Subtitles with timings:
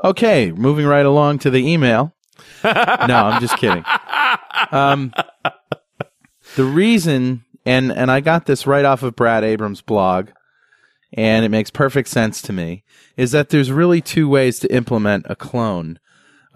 [0.04, 2.14] Okay, moving right along to the email.
[2.64, 3.84] no, I'm just kidding.
[4.72, 5.14] Um,
[6.56, 10.30] the reason, and and I got this right off of Brad Abrams' blog,
[11.14, 12.84] and it makes perfect sense to me,
[13.18, 16.00] is that there's really two ways to implement a clone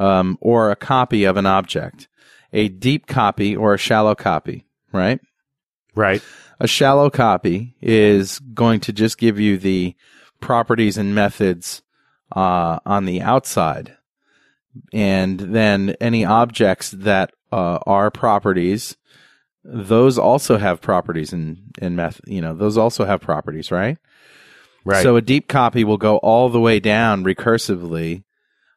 [0.02, 2.08] um, or a copy of an object
[2.54, 5.22] a deep copy or a shallow copy, right?
[5.96, 6.22] Right.
[6.60, 9.96] A shallow copy is going to just give you the
[10.42, 11.82] properties and methods
[12.36, 13.96] uh, on the outside.
[14.92, 18.97] And then any objects that uh, are properties,
[19.64, 23.97] those also have properties and, and method, you know, those also have properties, right?
[24.84, 25.04] Right.
[25.04, 28.24] So a deep copy will go all the way down recursively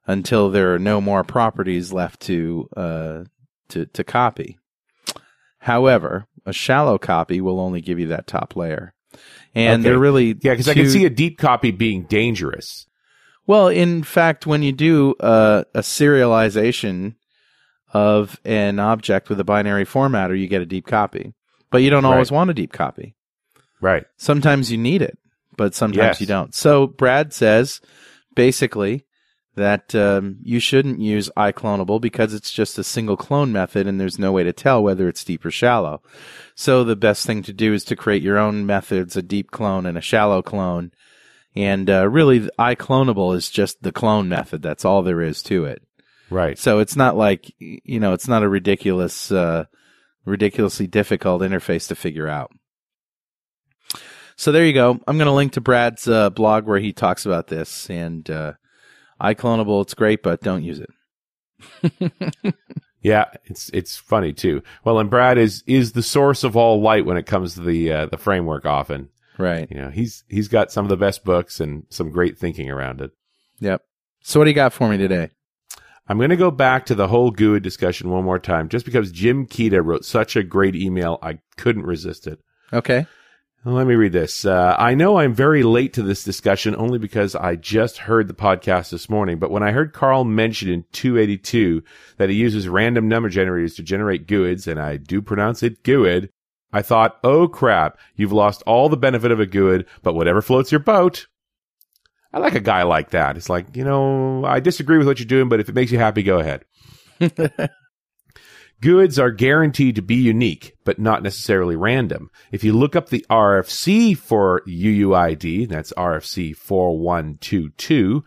[0.06, 3.24] until there are no more properties left to uh,
[3.68, 4.58] to to copy.
[5.58, 8.92] However, a shallow copy will only give you that top layer,
[9.54, 9.88] and Okay.
[9.90, 12.86] they're really yeah, because I can see a deep copy being dangerous.
[13.46, 17.14] well, in fact, when you do uh, a serialization
[17.92, 21.32] of an object with a binary formatter, you get a deep copy,
[21.70, 22.36] but you don't always Right.
[22.36, 23.14] want a deep copy.
[23.80, 24.04] Right.
[24.16, 25.18] Sometimes you need it
[25.56, 26.20] but sometimes Yes.
[26.20, 26.52] you don't.
[26.52, 27.80] So Brad says
[28.34, 29.04] basically
[29.56, 34.18] that um, you shouldn't use ICloneable because it's just a single clone method and there's
[34.18, 36.02] no way to tell whether it's deep or shallow.
[36.54, 39.86] So the best thing to do is to create your own methods, a deep clone
[39.86, 40.92] and a shallow clone.
[41.54, 44.60] And uh, really, iClonable is just the clone method.
[44.60, 45.82] That's all there is to it.
[46.30, 46.58] Right.
[46.58, 49.66] So it's not like you know, it's not a ridiculous, uh,
[50.24, 52.50] ridiculously difficult interface to figure out.
[54.36, 54.98] So there you go.
[55.06, 58.54] I'm going to link to Brad's uh, blog where he talks about this and uh,
[59.34, 59.82] ICloneable.
[59.82, 60.90] It's great, but don't use it.
[63.02, 64.62] Yeah, it's it's funny too.
[64.82, 67.92] Well, and Brad is is the source of all light when it comes to the
[67.92, 68.64] uh, the framework.
[68.64, 69.70] Often, Right.
[69.70, 73.02] you know, he's he's got some of the best books and some great thinking around
[73.02, 73.10] it.
[73.60, 73.82] Yep.
[74.22, 75.28] So what do you got for me today?
[76.08, 79.12] I'm going to go back to the whole GUID discussion one more time, just because
[79.12, 82.38] Jim Kita wrote such a great email, I couldn't resist it.
[82.72, 83.06] Okay.
[83.66, 84.44] Let me read this.
[84.44, 88.34] Uh, I know I'm very late to this discussion only because I just heard the
[88.34, 91.82] podcast this morning, but when I heard Carl mention in 282
[92.18, 96.28] that he uses random number generators to generate GUIDs, and I do pronounce it GUID,
[96.74, 100.70] I thought, oh crap, you've lost all the benefit of a GUID, but whatever floats
[100.70, 101.26] your boat.
[102.34, 103.38] I like a guy like that.
[103.38, 105.98] It's like, you know, I disagree with what you're doing, but if it makes you
[105.98, 106.66] happy, go ahead.
[108.84, 112.30] GUIDs are guaranteed to be unique, but not necessarily random.
[112.52, 118.22] If you look up the RFC for UUID, that's RFC 4122,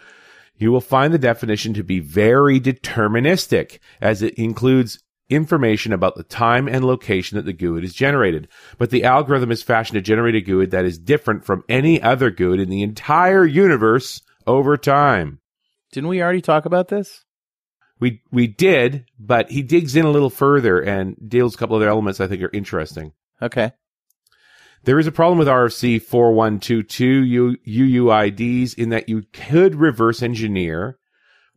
[0.57, 6.24] you will find the definition to be very deterministic, as it includes information about the
[6.24, 8.48] time and location that the GUID is generated.
[8.80, 12.31] But the algorithm is fashioned to generate a GUID that is different from any other
[12.31, 15.39] GUID in the entire universe over time.
[15.92, 17.25] Didn't we already talk about this?
[18.00, 21.90] We we did, but he digs in a little further and deals a couple other
[21.90, 23.14] elements I think are interesting.
[23.42, 23.72] Okay.
[24.84, 30.98] There is a problem with RFC 4122 U- UUIDs in that you could reverse engineer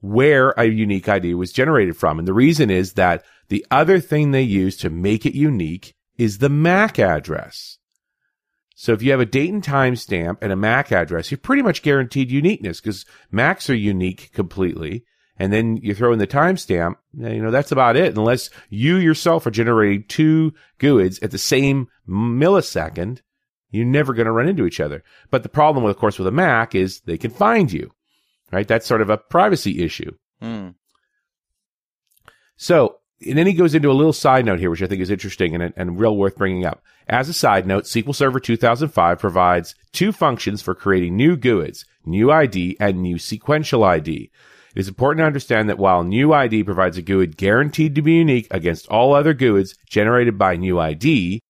[0.01, 2.19] where a unique ID was generated from.
[2.19, 6.39] And the reason is that the other thing they use to make it unique is
[6.39, 7.79] the MAC address.
[8.75, 11.63] So if you have a date and time stamp and a MAC address, you're pretty
[11.63, 15.05] much guaranteed uniqueness because MACs are unique completely.
[15.41, 18.15] And then you throw in the timestamp, you know, that's about it.
[18.15, 23.23] Unless you yourself are generating two GUIDs at the same millisecond,
[23.71, 25.03] you're never going to run into each other.
[25.31, 27.91] But the problem, of course, with a Mac is they can find you,
[28.53, 28.69] right?
[28.69, 30.13] That's sort of a privacy issue.
[30.43, 30.69] Hmm.
[32.59, 35.11] So, and then he goes into a little side note here, which I think is
[35.11, 36.83] interesting and, and real worth bringing up.
[37.09, 42.31] As a side note, SQL Server 2005 provides two functions for creating new GUIDs, new
[42.31, 44.31] ID and new sequential ID.
[44.75, 48.13] It is important to understand that while new ID provides a GUID guaranteed to be
[48.13, 51.41] unique against all other GUIDs generated by new ID,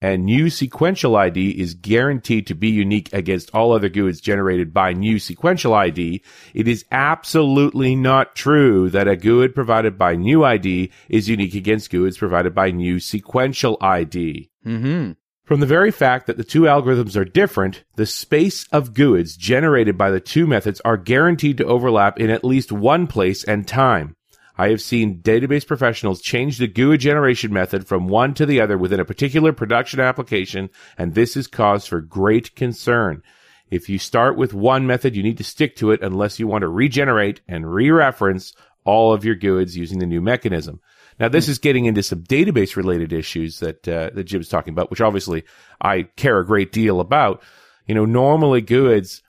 [0.00, 4.92] and new sequential ID is guaranteed to be unique against all other GUIDs generated by
[4.92, 6.22] new sequential ID,
[6.54, 11.90] it is absolutely not true that a GUID provided by new ID is unique against
[11.90, 14.50] GUIDs provided by new sequential ID.
[14.64, 15.12] Mm-hmm.
[15.48, 19.96] From the very fact that the two algorithms are different, the space of GUIDs generated
[19.96, 24.14] by the two methods are guaranteed to overlap in at least one place and time.
[24.58, 28.76] I have seen database professionals change the GUID generation method from one to the other
[28.76, 30.68] within a particular production application,
[30.98, 33.22] and this is cause for great concern.
[33.70, 36.60] If you start with one method, you need to stick to it unless you want
[36.60, 38.52] to regenerate and re-reference
[38.84, 40.82] all of your GUIDs using the new mechanism.
[41.18, 44.90] Now, this is getting into some database related issues that, uh, that Jim's talking about,
[44.90, 45.44] which obviously
[45.80, 47.42] I care a great deal about.
[47.86, 49.22] You know, normally GUIDs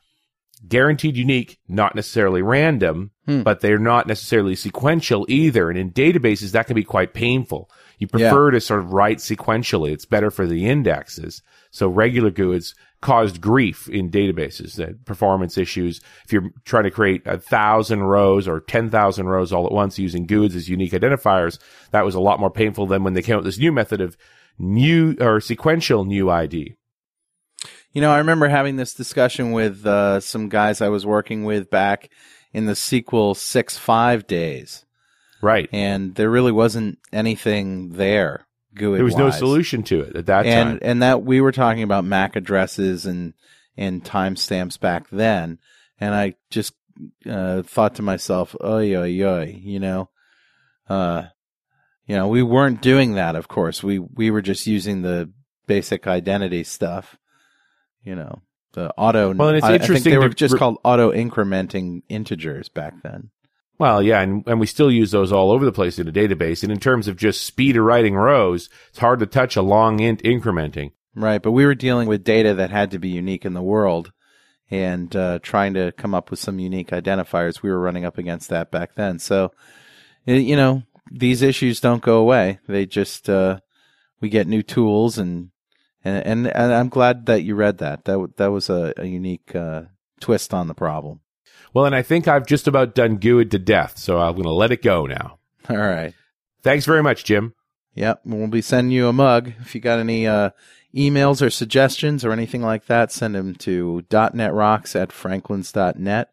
[0.67, 3.12] guaranteed unique, not necessarily random,
[3.43, 5.69] but they're not necessarily sequential either.
[5.69, 7.69] And in databases, that can be quite painful.
[7.98, 9.91] You prefer to sort of write sequentially.
[9.91, 11.41] It's better for the indexes.
[11.72, 16.01] So regular GUIDs caused grief in databases, that performance issues.
[16.25, 20.25] If you're trying to create a thousand rows or 10,000 rows all at once using
[20.27, 21.59] GUIDs as unique identifiers,
[21.91, 24.01] that was a lot more painful than when they came up with this new method
[24.01, 24.17] of
[24.57, 26.75] new or sequential new ID.
[27.91, 31.69] You know, I remember having this discussion with uh, some guys I was working with
[31.69, 32.09] back
[32.53, 34.85] in the SQL 6.5 days,
[35.41, 35.69] Right.
[35.71, 38.45] and there really wasn't anything there.
[38.73, 40.79] There was no solution to it at that and time.
[40.81, 43.33] and that we were talking about MAC addresses and
[43.77, 45.59] and timestamps back then,
[45.99, 46.73] and I just
[47.27, 50.09] uh, thought to myself, "Oy oy oy," you know,
[50.88, 51.23] uh,
[52.05, 53.35] you know, we weren't doing that.
[53.35, 55.31] Of course, we we were just using the
[55.67, 57.17] basic identity stuff,
[58.03, 58.41] you know,
[58.73, 59.33] the auto.
[59.33, 62.69] Well, and it's I, I think interesting they were just re- called auto incrementing integers
[62.69, 63.29] back then.
[63.79, 66.63] Well, yeah, and, and we still use those all over the place in a database.
[66.63, 70.01] And in terms of just speed of writing rows, it's hard to touch a long
[70.01, 70.91] int incrementing.
[71.15, 74.12] Right, but we were dealing with data that had to be unique in the world,
[74.69, 77.63] and uh, trying to come up with some unique identifiers.
[77.63, 79.17] We were running up against that back then.
[79.17, 79.51] So,
[80.25, 82.59] you know, these issues don't go away.
[82.67, 83.62] They just uh,
[84.21, 85.51] we get new tools and
[86.03, 88.05] and and, and I'm glad that you read that.
[88.05, 89.83] That that was a, a unique uh,
[90.19, 91.21] twist on the problem.
[91.73, 94.51] Well, and I think I've just about done GUID to death, so I'm going to
[94.51, 95.38] let it go now.
[95.69, 96.13] All right.
[96.63, 97.53] Thanks very much, Jim.
[97.95, 99.53] Yep, we'll be sending you a mug.
[99.61, 100.51] If you got any uh,
[100.95, 106.31] emails or suggestions or anything like that, send them to .netrocks at franklins.net.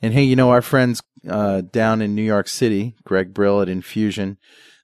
[0.00, 3.68] And hey, you know, our friends uh, down in New York City, Greg Brill at
[3.68, 4.38] Infusion,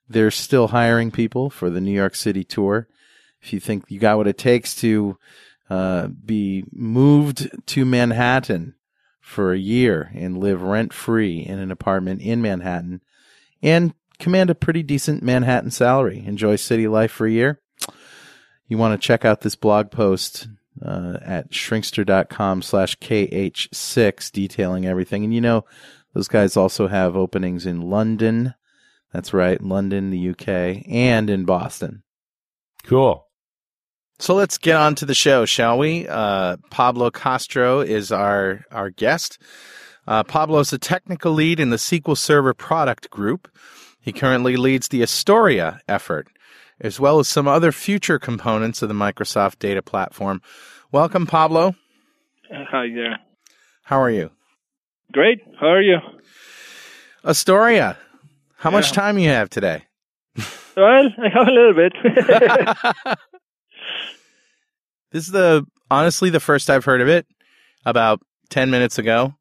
[0.08, 2.88] they're still hiring people for the New York City tour.
[3.40, 5.18] If you think you got what it takes to
[5.70, 8.74] uh, be moved to Manhattan
[9.24, 13.00] for a year and live rent free in an apartment in Manhattan
[13.62, 17.58] and command a pretty decent Manhattan salary, enjoy city life for a year,
[18.68, 20.48] you want to check out this blog post
[20.84, 25.24] uh, at shrinkster.com slash kh6 detailing everything.
[25.24, 25.64] And you know,
[26.12, 28.54] those guys also have openings in London.
[29.10, 32.02] That's right, London, the UK, and in Boston.
[32.84, 33.23] Cool.
[34.18, 36.06] So let's get on to the show, shall we?
[36.06, 39.38] Uh, Pablo Castro is our, our guest.
[40.06, 43.50] Uh, Pablo's a technical lead in the SQL Server product group.
[44.00, 46.28] He currently leads the Astoria effort,
[46.80, 50.42] as well as some other future components of the Microsoft data platform.
[50.92, 51.74] Welcome, Pablo.
[52.52, 53.18] Hi there.
[53.82, 54.30] How are you?
[55.12, 55.40] Great.
[55.58, 55.98] How are you?
[57.24, 57.98] Astoria.
[58.58, 58.76] How yeah.
[58.76, 59.84] much time you have today?
[60.76, 63.18] Well, I have a little bit.
[65.14, 67.24] this is the honestly the first I've heard of it.
[67.86, 69.34] About ten minutes ago.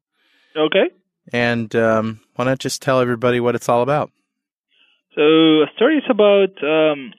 [0.56, 0.90] Okay.
[1.32, 4.12] And um, why not just tell everybody what it's all about?
[5.16, 7.12] So Astoria is about um,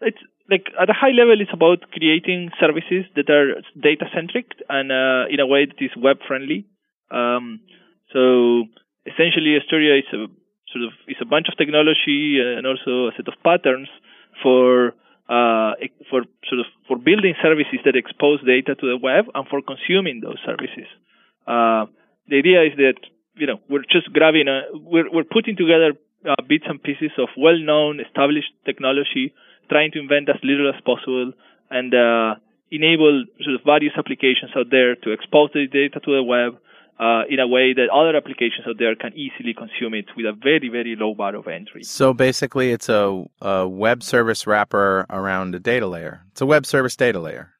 [0.00, 4.92] it's like at a high level, it's about creating services that are data centric and
[4.92, 6.66] uh, in a way that is web friendly.
[7.10, 7.60] Um,
[8.12, 8.64] so
[9.06, 10.28] essentially, Astoria is a
[10.70, 13.88] sort of is a bunch of technology and also a set of patterns
[14.42, 14.94] for
[15.28, 15.72] uh,
[16.10, 20.20] for sort of for building services that expose data to the web and for consuming
[20.20, 20.88] those services.
[21.46, 21.86] Uh,
[22.28, 23.00] the idea is that
[23.36, 25.96] you know we're just grabbing a, we're we're putting together
[26.28, 29.32] uh, bits and pieces of well-known established technology
[29.68, 31.32] trying to invent as little as possible
[31.70, 32.34] and uh,
[32.70, 36.56] enable sort of various applications out there to expose the data to the web
[36.98, 40.32] uh, in a way that other applications out there can easily consume it with a
[40.32, 41.82] very, very low bar of entry.
[41.82, 46.22] So basically, it's a, a web service wrapper around a data layer.
[46.32, 47.50] It's a web service data layer.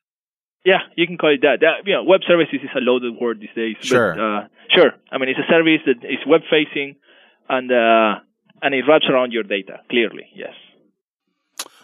[0.65, 1.61] Yeah, you can call it that.
[1.61, 3.77] that you know, web services is a loaded word these days.
[3.81, 4.15] Sure.
[4.15, 4.41] But, uh,
[4.75, 4.93] sure.
[5.13, 6.97] I mean, it's a service that is web facing
[7.49, 8.21] and uh,
[8.63, 9.81] and it wraps around your data.
[9.91, 10.55] Clearly, yes.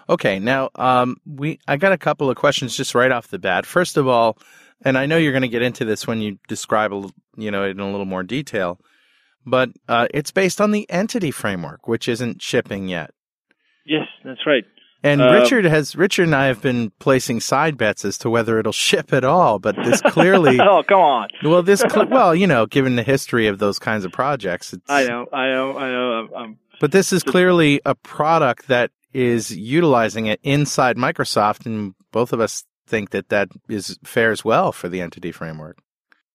[0.09, 3.67] Okay, now um, we I got a couple of questions just right off the bat.
[3.67, 4.39] First of all,
[4.83, 7.09] and I know you're going to get into this when you describe a,
[7.41, 8.81] you know in a little more detail,
[9.47, 13.11] but uh, it's based on the entity framework, which isn't shipping yet.
[13.85, 14.65] Yes, that's right.
[15.03, 18.59] And uh, Richard has Richard and I have been placing side bets as to whether
[18.59, 20.61] it'll ship at all, but this clearly.
[20.61, 21.29] oh, come on.
[21.43, 25.07] well, this cl- well, you know, given the history of those kinds of projects, I
[25.07, 26.13] know, I know, I know.
[26.13, 31.95] I'm, I'm but this is clearly a product that is utilizing it inside Microsoft, and
[32.13, 35.79] both of us think that that is fares well for the entity framework.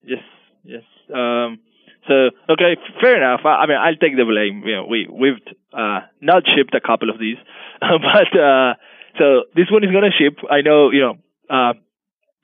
[0.03, 0.23] Yes,
[0.63, 0.83] yes.
[1.13, 1.59] Um,
[2.07, 3.41] so okay, fair enough.
[3.45, 4.63] I, I, mean, I'll take the blame.
[4.65, 5.41] You know, we we've
[5.73, 7.37] uh, not shipped a couple of these,
[7.79, 8.75] but uh,
[9.17, 10.37] so this one is gonna ship.
[10.49, 11.17] I know, you know.
[11.49, 11.73] Uh,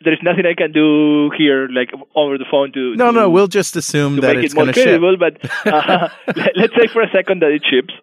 [0.03, 2.96] there's nothing I can do here, like over the phone to.
[2.96, 5.01] No, to, no, we'll just assume that it's it going to ship.
[5.20, 5.38] But
[5.72, 7.94] uh, let, us say for a second that it ships.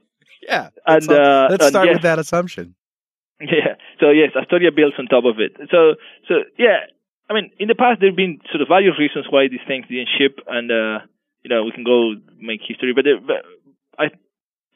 [0.42, 0.70] Yeah.
[0.86, 1.96] And uh, let's start yes.
[1.96, 2.74] with that assumption.
[3.40, 3.78] Yeah.
[4.00, 5.52] So yes, Astoria builds on top of it.
[5.70, 5.94] So
[6.26, 6.90] so yeah,
[7.28, 10.08] I mean, in the past there've been sort of various reasons why these things didn't
[10.16, 11.04] ship, and uh,
[11.44, 13.44] you know we can go make history, but, but
[13.99, 14.11] I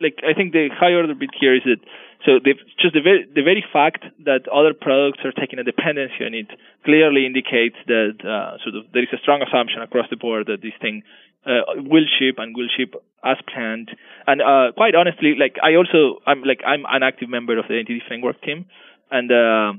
[0.01, 1.81] like I think the high order bit here is that
[2.27, 2.39] so
[2.79, 6.51] just the very the very fact that other products are taking a dependency on it
[6.85, 10.61] clearly indicates that uh, sort of there is a strong assumption across the board that
[10.63, 11.03] this thing
[11.47, 12.95] uh, will ship and will ship
[13.25, 13.91] as planned.
[14.27, 17.79] And uh, quite honestly, like I also I'm like I'm an active member of the
[17.79, 18.67] entity framework team,
[19.11, 19.73] and uh,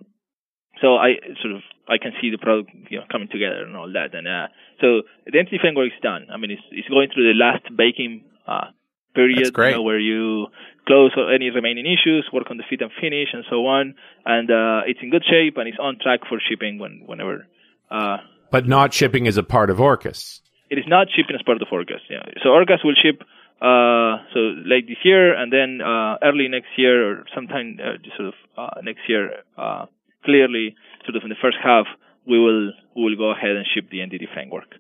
[0.84, 3.88] so I sort of I can see the product you know coming together and all
[3.96, 4.12] that.
[4.12, 4.52] And uh,
[4.84, 6.28] so the entity framework is done.
[6.28, 8.76] I mean, it's it's going through the last baking uh,
[9.16, 10.48] period you know, where you
[10.86, 13.96] close any remaining issues, work on the fit and finish, and so on.
[14.26, 17.48] And uh, it's in good shape and it's on track for shipping when whenever.
[17.90, 18.18] Uh,
[18.52, 20.42] but not shipping as a part of Orcas.
[20.70, 22.04] It is not shipping as part of Orcas.
[22.10, 22.24] Yeah.
[22.44, 23.24] So Orcas will ship
[23.62, 28.30] uh, so late this year, and then uh, early next year, or sometime uh, sort
[28.30, 29.86] of uh, next year, uh,
[30.24, 30.76] clearly,
[31.06, 31.86] sort of in the first half,
[32.28, 34.72] we will we will go ahead and ship the entity framework.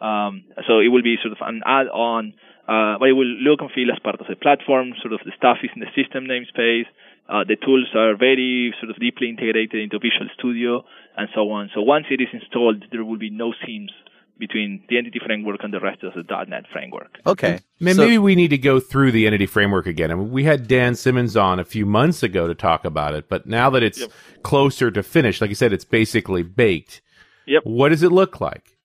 [0.00, 2.34] Um, so it will be sort of an add-on,
[2.68, 4.92] uh, but it will look and feel as part of the platform.
[5.00, 6.88] Sort of the stuff is in the system namespace.
[7.28, 10.84] Uh, the tools are very sort of deeply integrated into Visual Studio
[11.16, 11.70] and so on.
[11.74, 13.90] So once it is installed, there will be no seams
[14.38, 17.18] between the entity framework and the rest of the .NET framework.
[17.26, 17.60] Okay.
[17.80, 20.10] Man, So- maybe we need to go through the entity framework again.
[20.10, 23.28] I mean, we had Dan Simmons on a few months ago to talk about it,
[23.28, 24.10] but now that it's Yep.
[24.42, 27.00] closer to finish, like you said, it's basically baked.
[27.46, 27.62] Yep.
[27.64, 28.76] What does it look like?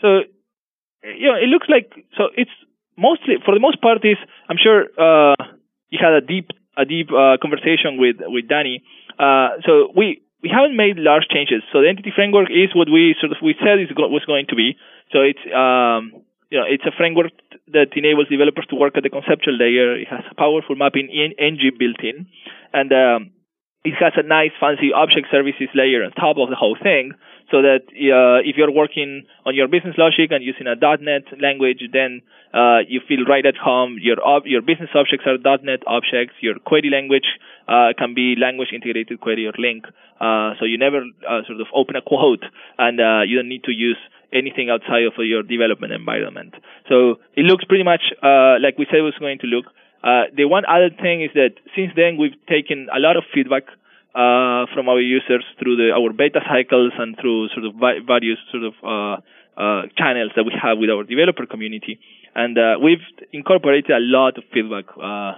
[0.00, 0.22] So,
[1.04, 2.50] you know, it looks like so it's
[2.96, 4.16] mostly for the most part is
[4.48, 5.34] I'm sure uh,
[5.90, 8.82] you had a deep a deep uh, conversation with with Danny.
[9.18, 11.62] Uh, so we we haven't made large changes.
[11.72, 14.46] So the entity framework is what we sort of we said is go- was going
[14.50, 14.76] to be.
[15.12, 16.12] So it's um,
[16.50, 17.30] you know it's a framework
[17.72, 19.94] that enables developers to work at the conceptual layer.
[19.94, 21.08] It has a powerful mapping
[21.38, 22.26] engine built in,
[22.74, 23.30] and um,
[23.84, 27.12] it has a nice fancy object services layer on top of the whole thing
[27.50, 31.82] so that uh, if you're working on your business logic and using a .NET language,
[31.92, 32.22] then
[32.54, 33.98] uh, you feel right at home.
[34.00, 36.34] Your ob- your business objects are .NET objects.
[36.40, 37.26] Your query language
[37.68, 39.90] uh, can be language integrated query or LINQ.
[40.16, 42.44] Uh, so you never uh, sort of open a quote,
[42.78, 43.98] and uh, you don't need to use
[44.32, 46.54] anything outside of your development environment.
[46.88, 49.66] So it looks pretty much like we said it was going to look.
[50.02, 53.64] Uh, the one other thing is that since then we've taken a lot of feedback
[54.14, 58.38] uh, from our users through the, our beta cycles and through sort of vi- various
[58.50, 59.16] sort of uh,
[59.56, 62.00] uh, channels that we have with our developer community,
[62.34, 65.32] and uh, we've incorporated a lot of feedback uh,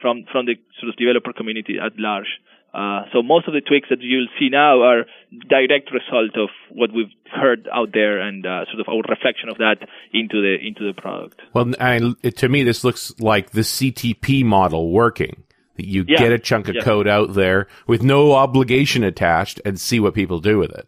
[0.00, 2.40] from from the sort of developer community at large.
[2.72, 5.04] Uh, so most of the tweaks that you'll see now are
[5.48, 9.58] direct result of what we've heard out there and uh, sort of our reflection of
[9.58, 9.78] that
[10.12, 11.40] into the into the product.
[11.52, 11.98] Well, I,
[12.36, 15.42] to me, this looks like the CTP model working.
[15.76, 16.18] That You Yeah.
[16.18, 16.82] get a chunk of Yeah.
[16.82, 20.86] code out there with no obligation attached and see what people do with it.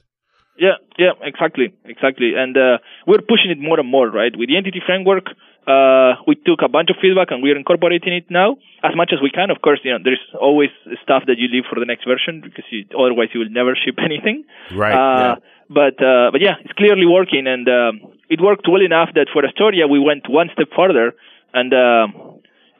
[0.58, 2.34] Yeah, yeah, exactly, exactly.
[2.36, 4.32] And uh, we're pushing it more and more, right?
[4.36, 5.24] With the entity framework,
[5.66, 9.20] uh, we took a bunch of feedback and we're incorporating it now as much as
[9.22, 9.50] we can.
[9.50, 10.70] Of course, you know, there's always
[11.02, 13.96] stuff that you leave for the next version because you, otherwise you will never ship
[14.08, 14.44] anything.
[14.74, 15.36] Right, Uh,
[15.72, 17.94] But uh, but yeah, it's clearly working, and um,
[18.28, 21.14] it worked well enough that for Astoria we went one step further,
[21.54, 22.08] and um,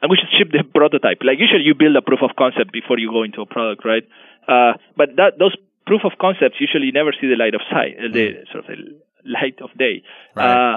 [0.01, 1.19] and we should ship the prototype.
[1.23, 4.05] Like usually, you build a proof of concept before you go into a product, right?
[4.47, 5.55] Uh, but that those
[5.87, 8.77] proof of concepts usually never see the light of sight, the sort of the
[9.25, 10.03] light of day.
[10.35, 10.45] Right.
[10.45, 10.75] Uh,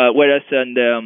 [0.00, 1.04] uh, whereas and um,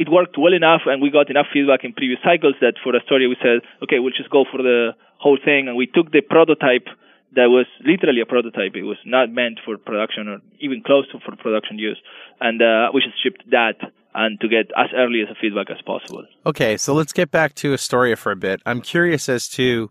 [0.00, 3.28] it worked well enough, and we got enough feedback in previous cycles that for Astoria
[3.28, 6.88] we said, okay, we'll just go for the whole thing, and we took the prototype
[7.36, 8.74] that was literally a prototype.
[8.74, 12.00] It was not meant for production or even close to for production use,
[12.40, 13.76] and uh, we just shipped that
[14.14, 16.24] and to get as early as a feedback as possible.
[16.46, 18.60] Okay, so let's get back to Astoria for a bit.
[18.66, 19.90] I'm curious as to,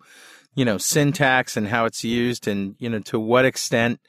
[0.55, 4.01] you know, syntax and how it's used, and you know, to what extent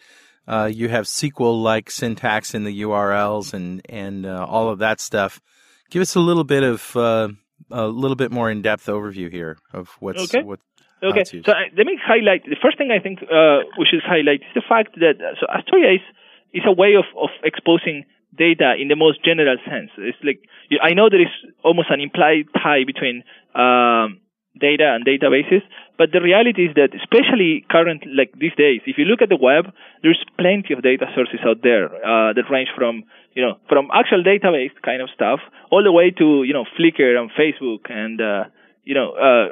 [0.49, 5.43] uh, you have SQL-like syntax in the URLs and and uh, all of that stuff.
[5.91, 7.29] Give us a little bit of uh,
[7.71, 10.43] a little bit more in-depth overview here of what's Okay.
[10.43, 10.61] what.
[11.03, 14.53] Okay, so let me highlight the first thing I think uh, we should highlight is
[14.55, 16.05] the fact that uh, so Astoria is
[16.53, 18.05] is a way of of exposing
[18.37, 19.91] data in the most general sense.
[19.97, 20.45] It's like
[20.83, 21.33] I know there is
[21.65, 23.25] almost an implied tie between
[23.55, 24.21] um,
[24.61, 25.63] data and databases,
[25.99, 29.41] but the reality is that especially current like these days, if you look at the
[29.41, 33.89] web, there's plenty of data sources out there uh, that range from you know from
[33.93, 38.21] actual database kind of stuff all the way to you know Flickr and Facebook and
[38.21, 38.45] uh,
[38.85, 39.13] you know.
[39.13, 39.49] Uh,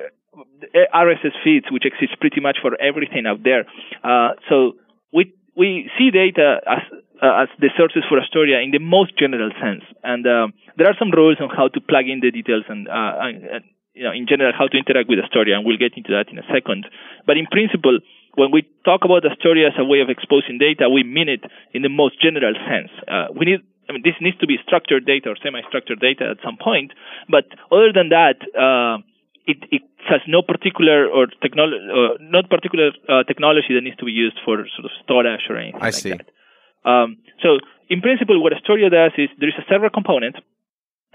[0.94, 3.66] RSS feeds, which exist pretty much for everything out there.
[4.05, 4.77] Uh, so
[5.12, 6.83] we we see data as
[7.21, 10.94] uh, as the sources for Astoria in the most general sense, and um, there are
[10.99, 13.64] some rules on how to plug in the details and, uh, and
[13.99, 16.39] you know in general how to interact with Astoria, and we'll get into that in
[16.39, 16.87] a second.
[17.27, 17.99] But in principle,
[18.39, 21.43] when we talk about Astoria as a way of exposing data, we mean it
[21.75, 22.95] in the most general sense.
[23.11, 26.39] Uh, we need I mean, this needs to be structured data or semi-structured data at
[26.45, 26.93] some point.
[27.29, 29.01] But other than that, uh,
[29.49, 34.05] it, it has no particular or technology, uh, not particular uh, technology that needs to
[34.05, 36.13] be used for sort of storage or anything I like see.
[36.13, 36.29] that.
[36.85, 37.59] Um, so
[37.89, 40.37] in principle, what Astoria does is there is a server component,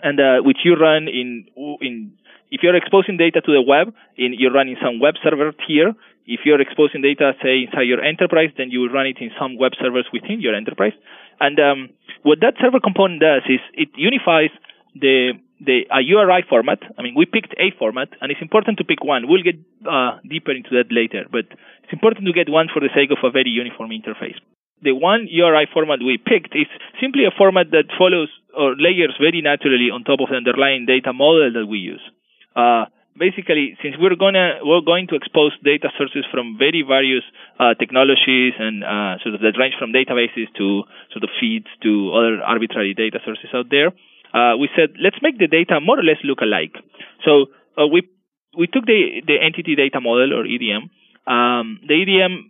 [0.01, 1.45] and uh, which you run in
[1.79, 2.17] in
[2.51, 5.93] if you're exposing data to the web, and you're running some web server here,
[6.25, 9.57] If you're exposing data, say inside your enterprise, then you will run it in some
[9.57, 10.93] web servers within your enterprise.
[11.39, 11.89] And um,
[12.23, 14.51] what that server component does is it unifies
[14.95, 16.79] the the a URI format.
[16.97, 19.27] I mean, we picked a format, and it's important to pick one.
[19.27, 21.45] We'll get uh, deeper into that later, but
[21.83, 24.39] it's important to get one for the sake of a very uniform interface.
[24.81, 26.67] The one URI format we picked is
[26.99, 31.11] simply a format that follows or layers very naturally on top of the underlying data
[31.11, 32.03] model that we use.
[32.55, 32.85] Uh,
[33.17, 37.23] basically, since we're gonna we're going to expose data sources from very various
[37.59, 42.13] uh, technologies and uh, sort of that range from databases to sort of feeds to
[42.13, 43.89] other arbitrary data sources out there,
[44.33, 46.75] uh, we said let's make the data more or less look alike.
[47.25, 48.07] So uh, we
[48.57, 50.89] we took the the entity data model or EDM.
[51.25, 52.49] Um, the EDM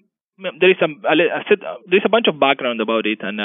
[0.59, 3.39] there is some there is a bunch of background about it and.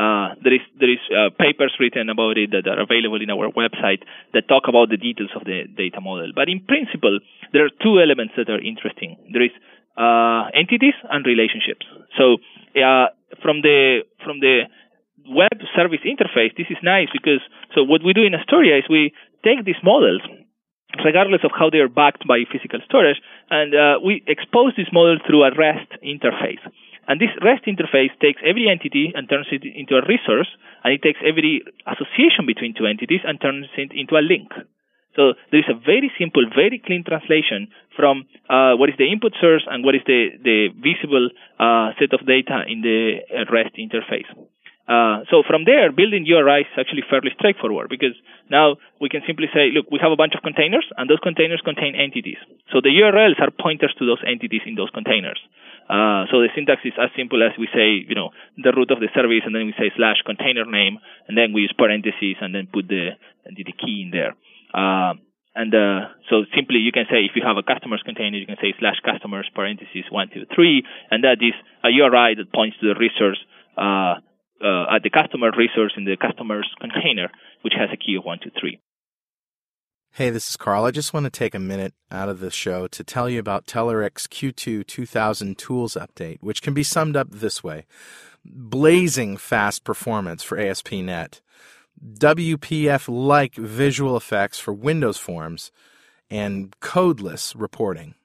[0.00, 3.52] Uh, there is there is uh, papers written about it that are available in our
[3.52, 4.00] website
[4.32, 6.32] that talk about the details of the data model.
[6.34, 7.20] But in principle,
[7.52, 9.20] there are two elements that are interesting.
[9.28, 9.52] There is
[10.00, 11.84] uh, entities and relationships.
[12.16, 12.40] So
[12.80, 13.12] uh,
[13.44, 14.64] from the from the
[15.28, 17.44] web service interface, this is nice because
[17.76, 19.12] so what we do in Astoria is we
[19.44, 20.24] take these models
[21.04, 25.18] regardless of how they are backed by physical storage, and uh, we expose this model
[25.26, 26.64] through a REST interface.
[27.10, 30.46] And this REST interface takes every entity and turns it into a resource,
[30.86, 34.54] and it takes every association between two entities and turns it into a link.
[35.18, 37.66] So there is a very simple, very clean translation
[37.98, 42.14] from uh, what is the input source and what is the, the visible uh, set
[42.14, 44.30] of data in the REST interface.
[44.86, 48.14] Uh, so from there, building URIs is actually fairly straightforward because
[48.50, 51.62] now we can simply say, look, we have a bunch of containers and those containers
[51.62, 52.38] contain entities.
[52.70, 55.38] So the URLs are pointers to those entities in those containers.
[55.90, 59.02] Uh, so the syntax is as simple as we say, you know, the root of
[59.02, 62.54] the service, and then we say slash container name, and then we use parentheses, and
[62.54, 63.18] then put the
[63.50, 64.38] the key in there.
[64.70, 65.18] Uh,
[65.58, 68.60] and uh, so simply you can say if you have a customers container, you can
[68.62, 72.86] say slash customers parentheses one two three, and that is a URI that points to
[72.86, 73.42] the resource
[73.74, 74.22] uh,
[74.62, 78.38] uh, at the customer resource in the customer's container, which has a key of one
[78.38, 78.78] two three.
[80.14, 80.86] Hey, this is Carl.
[80.86, 83.66] I just want to take a minute out of the show to tell you about
[83.66, 87.86] Telerik's Q2 2000 Tools Update, which can be summed up this way
[88.44, 91.40] blazing fast performance for ASP.NET,
[92.02, 95.70] WPF like visual effects for Windows forms,
[96.28, 98.16] and codeless reporting.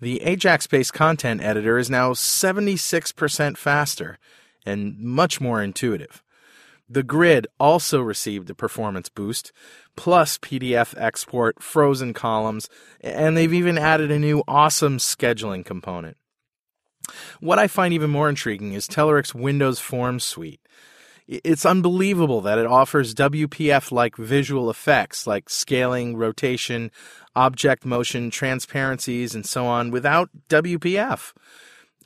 [0.00, 4.18] The Ajax based content editor is now 76% faster
[4.64, 6.23] and much more intuitive.
[6.94, 9.50] The grid also received a performance boost,
[9.96, 12.68] plus PDF export, frozen columns,
[13.00, 16.16] and they've even added a new awesome scheduling component.
[17.40, 20.60] What I find even more intriguing is Telerik's Windows Forms suite.
[21.26, 26.92] It's unbelievable that it offers WPF like visual effects like scaling, rotation,
[27.34, 31.32] object motion, transparencies, and so on without WPF.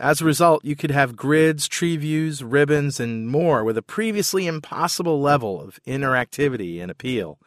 [0.00, 4.46] As a result, you could have grids, tree views, ribbons, and more with a previously
[4.46, 7.38] impossible level of interactivity and appeal.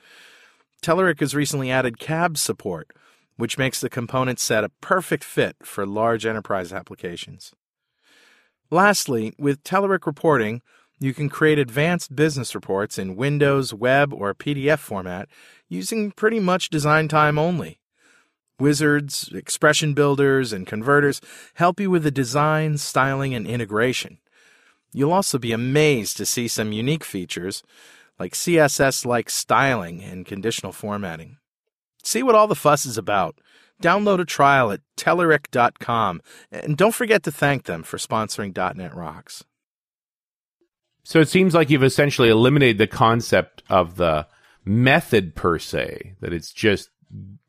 [0.82, 2.92] Telerik has recently added CAB support,
[3.38, 7.54] which makes the component set a perfect fit for large enterprise applications.
[8.70, 10.62] Lastly, with Telerik reporting,
[11.00, 15.28] you can create advanced business reports in Windows, web, or PDF format
[15.68, 17.81] using pretty much design time only.
[18.62, 21.20] Wizards, expression builders, and converters
[21.56, 24.20] help you with the design, styling, and integration.
[24.94, 27.64] You'll also be amazed to see some unique features
[28.20, 31.38] like CSS like styling and conditional formatting.
[32.04, 33.40] See what all the fuss is about.
[33.82, 36.22] Download a trial at Telerik.com
[36.52, 39.44] and don't forget to thank them for sponsoring .NET Rocks.
[41.04, 44.28] So it seems like you've essentially eliminated the concept of the
[44.64, 46.92] method per se, that it's just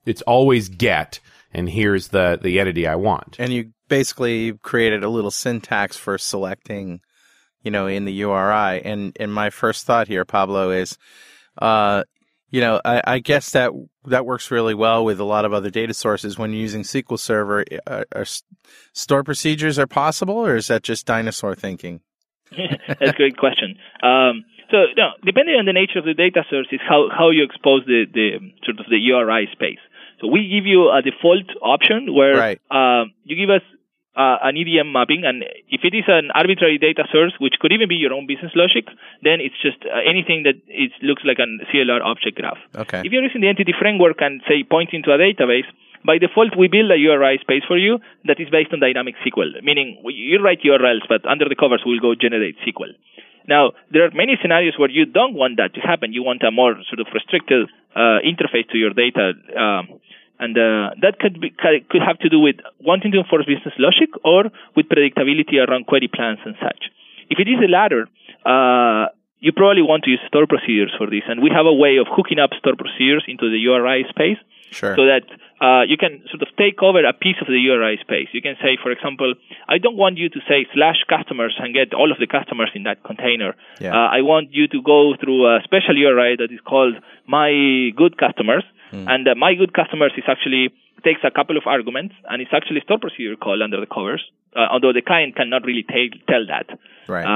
[0.04, 1.20] it's always get
[1.54, 3.36] and here's the the entity I want.
[3.38, 7.00] And you basically created a little syntax for selecting,
[7.62, 8.82] you know, in the URI.
[8.84, 10.96] And and my first thought here, Pablo, is,
[11.58, 12.04] uh,
[12.50, 13.72] you know, I, I guess that
[14.06, 16.38] that works really well with a lot of other data sources.
[16.38, 18.26] When you're using SQL Server, are, are
[18.92, 22.00] store procedures are possible, or is that just dinosaur thinking?
[22.88, 23.76] That's a great question.
[24.02, 27.44] Um, so, no, depending on the nature of the data source, is how, how you
[27.44, 29.80] expose the, the sort of the URI space.
[30.22, 32.60] So we give you a default option where right.
[32.70, 33.66] uh, you give us
[34.14, 37.88] uh, an EDM mapping, and if it is an arbitrary data source, which could even
[37.88, 38.86] be your own business logic,
[39.26, 42.58] then it's just uh, anything that it looks like a CLR object graph.
[42.76, 43.02] Okay.
[43.04, 45.66] If you're using the entity framework and say pointing to a database,
[46.04, 49.62] by default we build a URI space for you that is based on dynamic SQL,
[49.62, 52.94] meaning you write URLs, but under the covers we'll go generate SQL.
[53.48, 56.12] Now, there are many scenarios where you don't want that to happen.
[56.12, 59.34] You want a more sort of restricted uh, interface to your data.
[59.58, 59.98] Um,
[60.38, 64.10] and uh, that could be, could have to do with wanting to enforce business logic
[64.24, 66.90] or with predictability around query plans and such.
[67.30, 68.06] If it is the latter,
[68.44, 71.98] uh, you probably want to use store procedures for this, and we have a way
[71.98, 74.38] of hooking up store procedures into the URI space.
[74.72, 74.96] Sure.
[74.96, 75.24] So that
[75.60, 78.28] uh, you can sort of take over a piece of the URI space.
[78.32, 79.34] You can say, for example,
[79.68, 82.82] I don't want you to say slash customers and get all of the customers in
[82.84, 83.54] that container.
[83.80, 83.94] Yeah.
[83.94, 86.94] Uh, I want you to go through a special URI that is called
[87.26, 87.52] my
[87.96, 88.64] good customers.
[88.90, 89.08] Hmm.
[89.08, 92.80] And uh, my good customers is actually takes a couple of arguments and it's actually
[92.84, 94.22] store procedure call under the covers,
[94.56, 96.78] uh, although the client cannot really ta- tell that.
[97.08, 97.26] Right.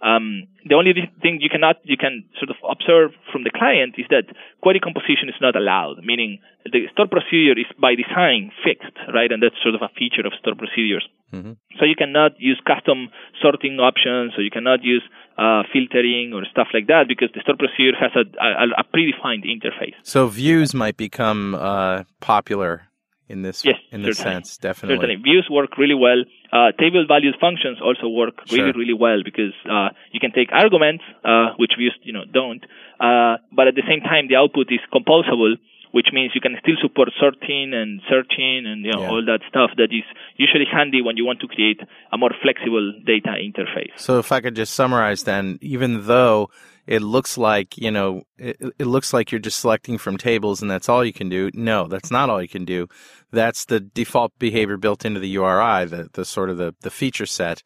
[0.00, 4.06] Um, the only thing you cannot you can sort of observe from the client is
[4.10, 4.24] that
[4.62, 9.32] query composition is not allowed, meaning the store procedure is by design fixed, right?
[9.32, 11.08] And that's sort of a feature of store procedures.
[11.34, 11.56] Mhm.
[11.78, 13.10] So you cannot use custom
[13.42, 15.02] sorting options, or you cannot use
[15.38, 19.44] uh, filtering or stuff like that because the store procedure has a, a, a predefined
[19.46, 19.94] interface.
[20.02, 22.87] so views might become uh, popular
[23.28, 24.36] in this Yes, in this certainly.
[24.36, 24.96] sense, definitely.
[24.96, 26.20] Certainly, views work really well.
[26.52, 28.80] Uh, table values functions also work really, Sure.
[28.80, 32.62] really well because uh, you can take arguments, uh, which views you know don't,
[33.00, 35.54] uh, but at the same time the output is composable,
[35.92, 39.10] which means you can still support sorting and searching and you know Yeah.
[39.10, 40.04] all that stuff that is
[40.36, 41.80] usually handy when you want to create
[42.12, 43.92] a more flexible data interface.
[43.96, 46.50] So if I could just summarize then, even though
[46.88, 50.70] it looks like, you know, it, it looks like you're just selecting from tables and
[50.70, 51.50] that's all you can do.
[51.52, 52.88] No, that's not all you can do.
[53.30, 57.26] That's the default behavior built into the URI, the, the sort of the, the feature
[57.26, 57.62] set.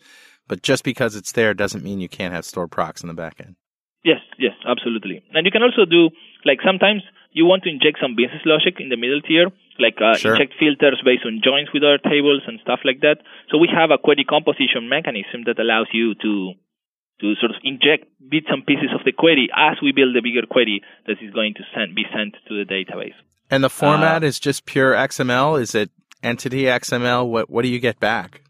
[0.48, 3.36] But just because it's there doesn't mean you can't have stored procs in the back
[3.38, 3.54] end.
[4.04, 5.22] Yes, yes, absolutely.
[5.32, 6.10] And you can also do
[6.44, 9.46] like sometimes you want to inject some business logic in the middle tier,
[9.78, 10.34] like uh, Sure.
[10.34, 13.18] inject filters based on joins with other tables and stuff like that.
[13.50, 16.54] So we have a query composition mechanism that allows you to
[17.22, 20.44] to sort of inject bits and pieces of the query as we build the bigger
[20.46, 23.14] query that is going to send, be sent to the database.
[23.50, 25.60] And the Uh, format is just pure XML?
[25.60, 25.90] Is it
[26.22, 27.28] entity XML?
[27.28, 28.42] What, what do you get back?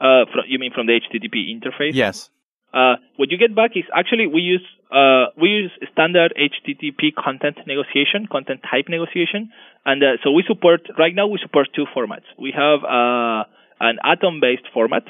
[0.00, 1.94] Uh, fro- you mean from the HTTP interface?
[1.94, 2.30] Yes.
[2.74, 7.56] Uh, what you get back is actually we use uh, we use standard HTTP content
[7.66, 9.50] negotiation, content type negotiation,
[9.84, 12.24] and uh, so we support right now we support two formats.
[12.38, 13.44] We have uh,
[13.80, 15.04] an atom-based format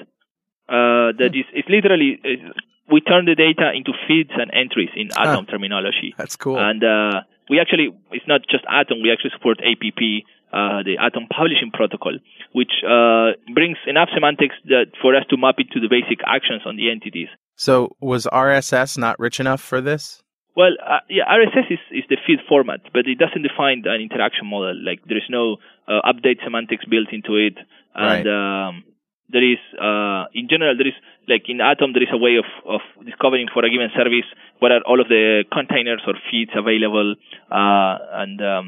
[0.73, 2.57] uh, that is it's literally uh,
[2.91, 6.15] we turn the data into feeds and entries in atom terminology.
[6.17, 6.59] That's cool.
[6.59, 11.27] And uh, we actually, it's not just Atom, we actually support APP, uh, the Atom
[11.29, 12.19] Publishing Protocol,
[12.53, 16.63] which uh, brings enough semantics that for us to map it to the basic actions
[16.67, 17.29] on the entities.
[17.57, 20.23] so was RSS not rich enough for this?
[20.55, 24.47] Well, uh, yeah, RSS is, is the feed format, but it doesn't define an interaction
[24.47, 24.77] model.
[24.85, 25.57] Like there is no
[25.89, 27.57] uh, update semantics built into it,
[27.95, 28.85] and um,
[29.33, 30.95] there is, uh, in general, there is
[31.29, 34.27] like in Atom, there is a way of, of discovering for a given service
[34.61, 37.15] what are all of the containers or feeds available,
[37.51, 38.67] uh, and um,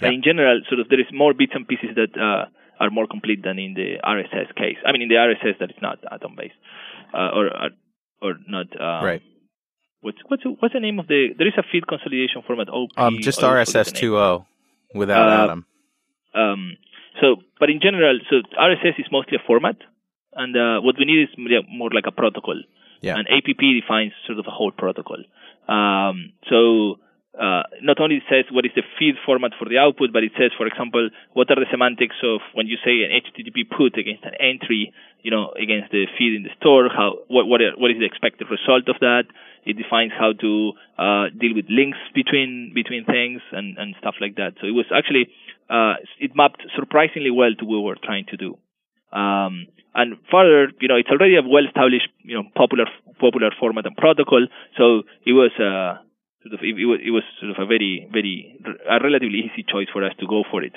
[0.00, 0.08] Yeah.
[0.08, 2.46] and in general, sort of there is more bits and pieces that uh,
[2.82, 4.78] are more complete than in the RSS case.
[4.86, 6.54] I mean, in the RSS that is not Atom based,
[7.14, 7.44] uh, or
[8.22, 8.68] or not.
[8.80, 9.22] Um, Right.
[10.00, 11.34] What's what's what's the name of the?
[11.36, 12.68] There is a feed consolidation format.
[12.68, 12.90] OP.
[12.96, 14.12] Um, just or I forget RSS name.
[14.12, 14.46] 2.0
[14.94, 15.60] without Uh, Atom.
[16.34, 16.76] Um,
[17.20, 19.76] so, but in general, so RSS is mostly a format,
[20.34, 21.28] and uh, what we need is
[21.68, 22.60] more- like a protocol.
[23.00, 23.16] Yeah.
[23.16, 25.18] And APP defines sort of a whole protocol.
[25.68, 26.98] Um, so
[27.36, 30.50] uh, not only says what is the feed format for the output, but it says,
[30.56, 34.34] for example, what are the semantics of when you say an HTTP put against an
[34.40, 36.88] entry, you know, against the feed in the store.
[36.88, 39.28] How what what, are, what is the expected result of that?
[39.66, 44.36] It defines how to uh, deal with links between between things and, and stuff like
[44.36, 44.56] that.
[44.60, 45.28] So it was actually
[45.68, 48.56] uh, it mapped surprisingly well to what we were trying to do.
[49.12, 52.86] Um, and further, you know, it's already a well-established, you know, popular
[53.20, 54.46] popular format and protocol.
[54.76, 56.02] So it was uh,
[56.42, 59.64] sort of it, it was it was sort of a very very a relatively easy
[59.66, 60.74] choice for us to go for it.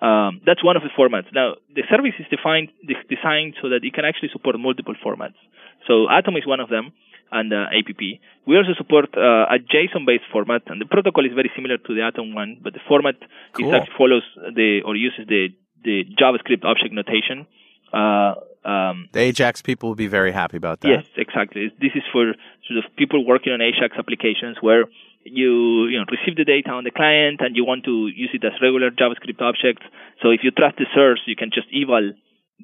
[0.00, 1.28] Um, that's one of the formats.
[1.32, 5.38] Now the service is defined designed so that it can actually support multiple formats.
[5.86, 6.92] So Atom is one of them,
[7.32, 8.00] and uh, APP.
[8.46, 12.02] We also support uh, a JSON-based format, and the protocol is very similar to the
[12.02, 13.16] Atom one, but the format
[13.52, 13.68] Cool.
[13.68, 15.48] is actually follows the or uses the
[15.82, 17.46] the JavaScript object notation.
[17.92, 20.88] Uh, um, The Ajax people will be very happy about that.
[20.88, 21.72] Yes, exactly.
[21.80, 22.34] This is for
[22.68, 24.84] sort of people working on Ajax applications where
[25.24, 28.44] you you know receive the data on the client and you want to use it
[28.44, 29.84] as regular JavaScript objects.
[30.22, 32.12] So if you trust the source, you can just eval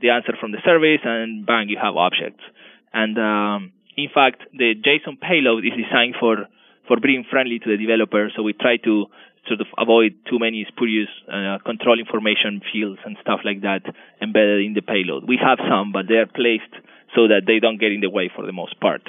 [0.01, 2.45] the answer from the service and bang, you have objects.
[2.93, 6.49] And um, in fact, the JSON payload is designed for
[6.87, 8.31] for being friendly to the developer.
[8.37, 9.07] So we try to
[9.49, 13.83] sort of avoid too many spurious uh, control information fields and stuff like that
[14.21, 15.25] embedded in the payload.
[15.27, 16.75] We have some, but they're placed
[17.15, 19.03] so that they don't get in the way for the most part.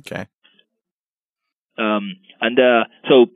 [0.00, 0.26] Okay.
[1.76, 3.26] Um, and uh, so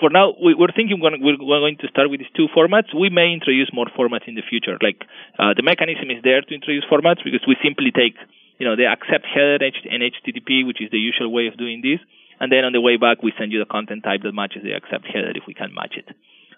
[0.00, 2.92] for now, we, we're thinking we're, we're going to start with these two formats.
[2.96, 4.78] We may introduce more formats in the future.
[4.80, 5.04] Like
[5.38, 8.16] uh, the mechanism is there to introduce formats because we simply take,
[8.58, 12.00] you know, the accept header and HTTP, which is the usual way of doing this,
[12.40, 14.72] and then on the way back we send you the content type that matches the
[14.72, 16.08] accept header if we can match it.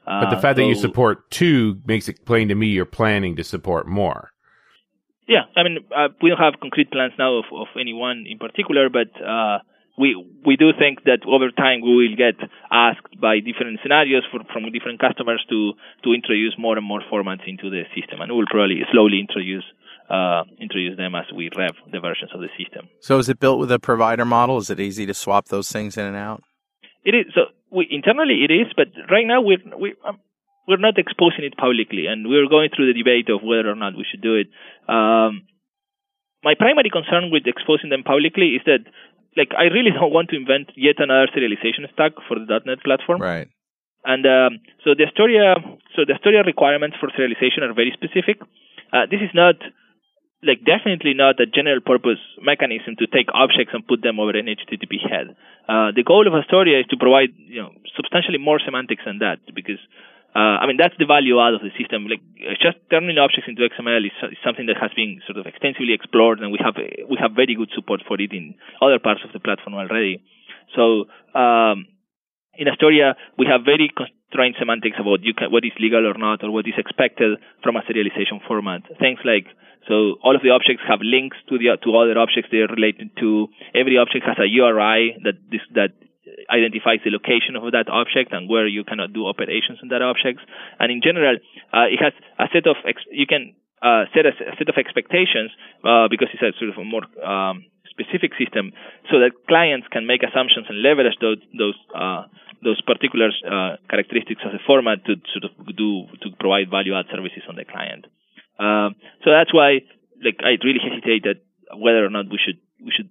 [0.07, 3.37] but the fact so, that you support two makes it plain to me you're planning
[3.37, 4.31] to support more.
[5.29, 8.38] Yeah, I mean, uh, we don't have concrete plans now of, of any one in
[8.38, 9.59] particular, but uh,
[9.99, 12.37] we we do think that over time we will get
[12.71, 15.73] asked by different scenarios for, from different customers to
[16.05, 19.64] to introduce more and more formats into the system, and we'll probably slowly introduce
[20.12, 22.88] uh, introduce them as we rev the versions of the system.
[23.01, 24.59] So, is it built with a provider model?
[24.59, 26.42] Is it easy to swap those things in and out?
[27.05, 27.27] It is.
[27.35, 30.20] So, we, internally it is, but right now we're we, um,
[30.68, 33.96] we're not exposing it publicly, and we're going through the debate of whether or not
[33.96, 34.46] we should do it.
[34.87, 35.48] Um,
[36.44, 38.85] my primary concern with exposing them publicly is that,
[39.37, 43.20] like, I really don't want to invent yet another serialization stack for the .NET platform.
[43.20, 43.48] Right.
[44.05, 45.55] And um, so the Astoria,
[45.94, 48.42] so the Astoria requirements for serialization are very specific.
[48.92, 49.55] Uh, this is not
[50.43, 54.47] like definitely not a general purpose mechanism to take objects and put them over an
[54.47, 55.37] HTTP head.
[55.69, 59.39] Uh, the goal of Astoria is to provide you know substantially more semantics than that
[59.55, 59.79] because
[60.35, 62.09] uh, I mean, that's the value out of the system.
[62.09, 65.45] Like uh, just turning objects into XML is, is, something that has been sort of
[65.45, 69.21] extensively explored, and we have we have very good support for it in other parts
[69.25, 70.25] of the platform already.
[70.73, 71.05] So
[71.37, 71.85] um,
[72.55, 76.51] in Astoria, we have very constrained semantics about can, what is legal or not, or
[76.51, 78.83] what is expected from a serialization format.
[79.01, 79.47] Things like
[79.88, 83.11] so all of the objects have links to the to other objects they are related
[83.19, 83.49] to.
[83.75, 85.97] Every object has a URI that this that
[86.49, 90.41] identifies the location of that object and where you cannot do operations on that object.
[90.79, 91.37] And in general,
[91.73, 94.77] uh, it has a set of ex- you can uh, set a, a, set of
[94.79, 95.51] expectations
[95.83, 98.73] uh, because it's a sort of a more um, specific system,
[99.13, 102.25] so that clients can make assumptions and leverage those those uh,
[102.65, 107.07] those particular uh, characteristics of the format to sort of do to provide value add
[107.13, 108.07] services on the client.
[108.59, 108.91] Uh,
[109.25, 109.83] so that's why,
[110.23, 111.43] like, I really hesitate that
[111.77, 113.11] whether or not we should we should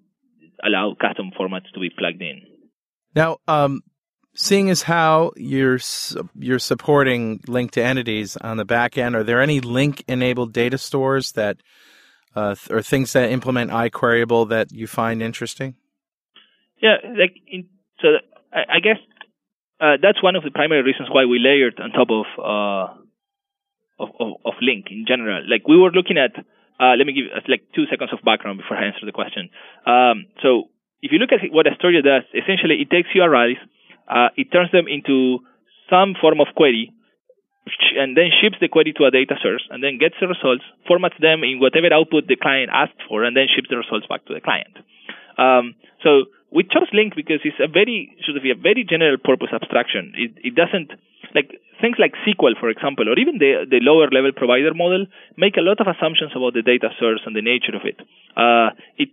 [0.64, 2.42] allow custom formats to be plugged in.
[3.16, 3.82] Now, um,
[4.36, 5.80] seeing as how you're
[6.36, 11.34] you're supporting linked entities on the back end, are there any LINQ enabled data stores
[11.34, 11.58] that
[12.36, 15.76] uh, or things that implement IQueryable that you find interesting?
[16.82, 17.68] Yeah, like in,
[18.02, 18.08] so
[18.52, 18.98] I, I guess
[19.80, 22.94] uh, that's one of the primary reasons why we layered on top of uh,
[24.00, 25.44] of, of, of LINQ in general.
[25.48, 26.32] Like we were looking at.
[26.80, 29.52] Uh, let me give uh, like two seconds of background before I answer the question.
[29.86, 33.62] Um, so if you look at what Astoria does, essentially it takes URIs,
[34.10, 35.46] uh, it turns them into
[35.92, 36.92] some form of query,
[37.98, 41.18] and then ships the query to a data source, and then gets the results, formats
[41.20, 44.34] them in whatever output the client asked for, and then ships the results back to
[44.34, 44.76] the client.
[45.38, 49.50] Um, so we chose LINQ because it's a very should be a very general purpose
[49.54, 50.14] abstraction.
[50.16, 50.92] It, it doesn't
[51.34, 55.08] like things like SQL, for example, or even the the lower level provider model
[55.38, 57.98] make a lot of assumptions about the data source and the nature of it.
[58.36, 59.10] Uh, it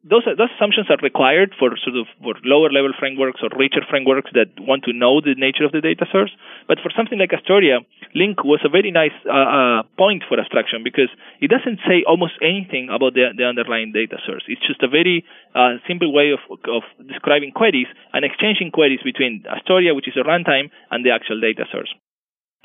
[0.00, 4.32] those those assumptions are required for sort of for lower level frameworks or richer frameworks
[4.32, 6.32] that want to know the nature of the data source.
[6.66, 7.84] But for something like Astoria,
[8.16, 11.12] LINQ was a very nice uh, uh, point for abstraction because
[11.44, 14.44] it doesn't say almost anything about the, the underlying data source.
[14.48, 15.20] It's just a very
[15.54, 20.24] uh, simple way of of describing queries and exchanging queries between Astoria, which is a
[20.24, 21.92] runtime, and the actual data source.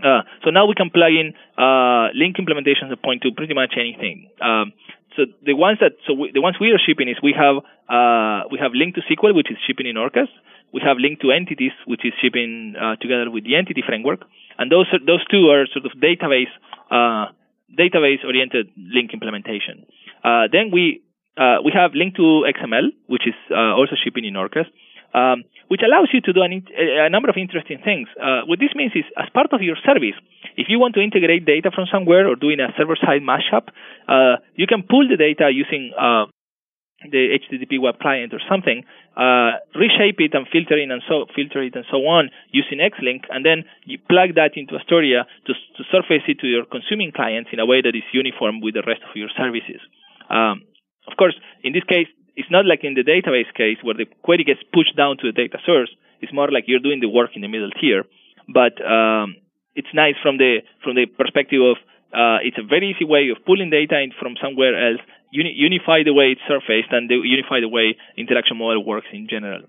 [0.04, 3.76] Uh, so now we can plug in uh, LINQ implementations that point to pretty much
[3.80, 4.28] anything.
[4.42, 4.74] Um,
[5.16, 7.58] so the ones that so we, the ones we are shipping is we have
[7.90, 10.30] uh, we have LINQ to SQL, which is shipping in Orcas.
[10.74, 14.26] We have LINQ to entities, which is shipping uh, together with the entity framework,
[14.58, 16.52] and those are, those two are sort of database
[16.92, 17.32] uh,
[17.72, 19.86] database oriented LINQ implementation.
[20.24, 21.02] Uh, then we
[21.38, 24.68] uh, we have LINQ to XML, which is uh, also shipping in Orcas.
[25.16, 28.12] Um, which allows you to do an, a number of interesting things.
[28.20, 30.20] Uh, what this means is, as part of your service,
[30.58, 33.72] if you want to integrate data from somewhere or doing a server-side mashup,
[34.12, 36.28] uh, you can pull the data using uh,
[37.04, 38.84] the HTTP web client or something,
[39.18, 43.26] uh, reshape it and filter it and so filter it and so on using XLinq,
[43.30, 47.50] and then you plug that into Astoria to, to surface it to your consuming clients
[47.54, 49.82] in a way that is uniform with the rest of your services.
[50.30, 50.64] Um,
[51.08, 54.44] of course, in this case, it's not like in the database case where the query
[54.44, 55.90] gets pushed down to the data source.
[56.22, 58.04] It's more like you're doing the work in the middle tier.
[58.48, 59.36] But um,
[59.76, 61.78] it's nice from the from the perspective of
[62.14, 66.04] uh, it's a very easy way of pulling data in from somewhere else, uni- unify
[66.04, 69.64] the way it's surfaced, and the, unify the way interaction model works in general.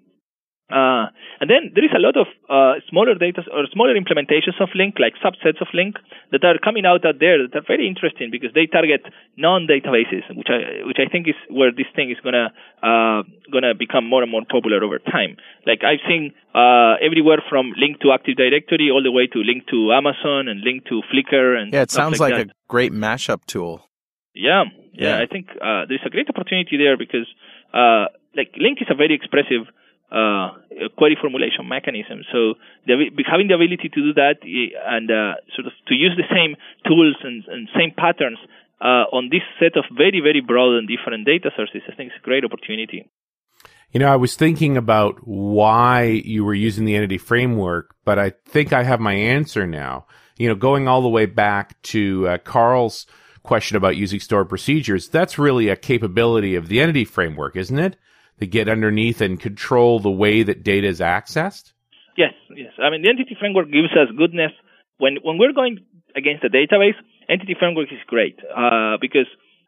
[0.66, 1.07] Uh,
[1.38, 4.98] and then there is a lot of uh, smaller data or smaller implementations of LINQ,
[4.98, 5.94] like subsets of LINQ,
[6.33, 10.50] that are coming out out there that are very interesting because they target non-databases, which
[10.50, 12.50] I which I think is where this thing is gonna
[12.83, 15.37] uh, gonna become more and more popular over time.
[15.67, 19.71] Like I've seen uh, everywhere from LINQ to Active Directory all the way to LINQ
[19.71, 23.44] to Amazon and LINQ to Flickr and yeah, it sounds like, like a great mashup
[23.46, 23.87] tool.
[24.35, 25.23] Yeah, yeah, yeah.
[25.23, 27.31] I think uh, there's a great opportunity there because
[27.73, 29.71] uh, like LINQ is a very expressive
[30.11, 30.54] uh,
[30.96, 32.23] query formulation mechanism.
[32.33, 32.54] So
[32.87, 36.57] the, having the ability to do that and uh, sort of to use the same
[36.87, 38.38] tools and, and same patterns
[38.81, 42.21] uh, on this set of very, very broad and different data sources, I think is
[42.23, 43.09] a great opportunity.
[43.92, 48.33] You know, I was thinking about why you were using the entity framework, but I
[48.46, 50.07] think I have my answer now.
[50.37, 53.07] You know, going all the way back to uh, Carl's
[53.42, 57.96] question about using stored procedures, that's really a capability of the entity framework, isn't it?
[58.41, 61.73] To get underneath and control the way that data is accessed?
[62.19, 62.73] Yes, yes.
[62.79, 64.53] I mean, the entity framework gives us goodness.
[64.99, 65.79] When, when we're going
[66.15, 66.97] against a database,
[67.29, 69.27] entity framework is great uh, because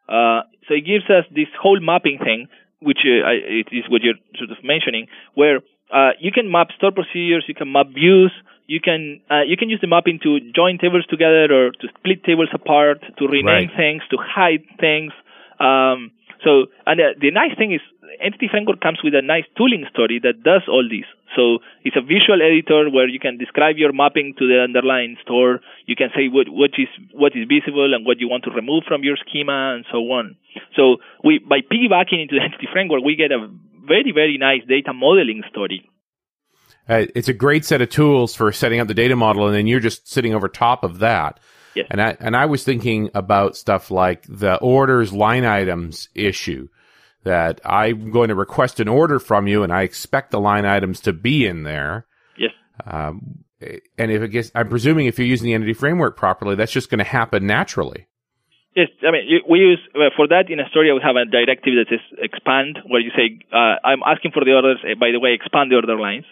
[0.09, 2.49] uh, so it gives us this whole mapping thing
[2.81, 5.59] which uh, it is what you're sort of mentioning, where
[5.93, 8.33] uh, you can map store procedures, you can map views,
[8.67, 12.23] you can uh, you can use the mapping to join tables together or to split
[12.25, 13.77] tables apart, to rename right.
[13.77, 15.13] things, to hide things.
[15.59, 16.13] Um,
[16.45, 17.81] so, and uh, the nice thing is,
[18.21, 21.07] Entity Framework comes with a nice tooling story that does all this.
[21.37, 25.61] So it's a visual editor where you can describe your mapping to the underlying store.
[25.87, 28.85] You can say what, what is what is visible and what you want to remove
[28.89, 30.37] from your schema and so on.
[30.75, 33.47] So we by piggybacking into the entity framework, we get a
[33.87, 35.89] very very nice data modeling story.
[36.89, 39.67] Uh, it's a great set of tools for setting up the data model, and then
[39.67, 41.39] you're just sitting over top of that.
[41.91, 46.69] And I and I was thinking about stuff like the orders line items issue
[47.25, 51.01] that I'm going to request an order from you and I expect the line items
[51.01, 52.07] to be in there.
[52.37, 52.53] Yes.
[52.87, 56.73] Um, and if it gets, I'm presuming if you're using the entity framework properly, that's
[56.73, 58.07] just going to happen naturally.
[58.77, 61.87] Yes, I mean we use uh, for that in Astoria we have a directive that
[61.91, 64.79] says expand, where you say uh, I'm asking for the orders.
[64.85, 66.27] Uh, by the way, expand the order lines,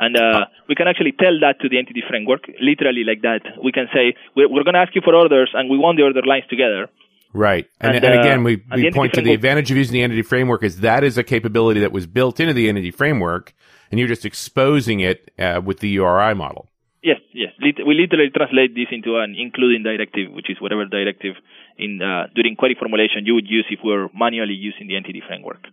[0.00, 3.42] and uh, we can actually tell that to the entity framework, literally like that.
[3.62, 6.04] We can say we're, we're going to ask you for orders, and we want the
[6.04, 6.88] order lines together.
[7.32, 7.68] Right.
[7.80, 10.22] And, and, and uh, again, we, we point to the advantage of using the entity
[10.22, 13.54] framework is that is a capability that was built into the entity framework,
[13.90, 16.70] and you're just exposing it uh, with the URI model.
[17.02, 17.52] Yes, yes.
[17.60, 21.36] We literally translate this into an including directive, which is whatever directive
[21.78, 25.64] in uh, during query formulation you would use if we're manually using the entity framework.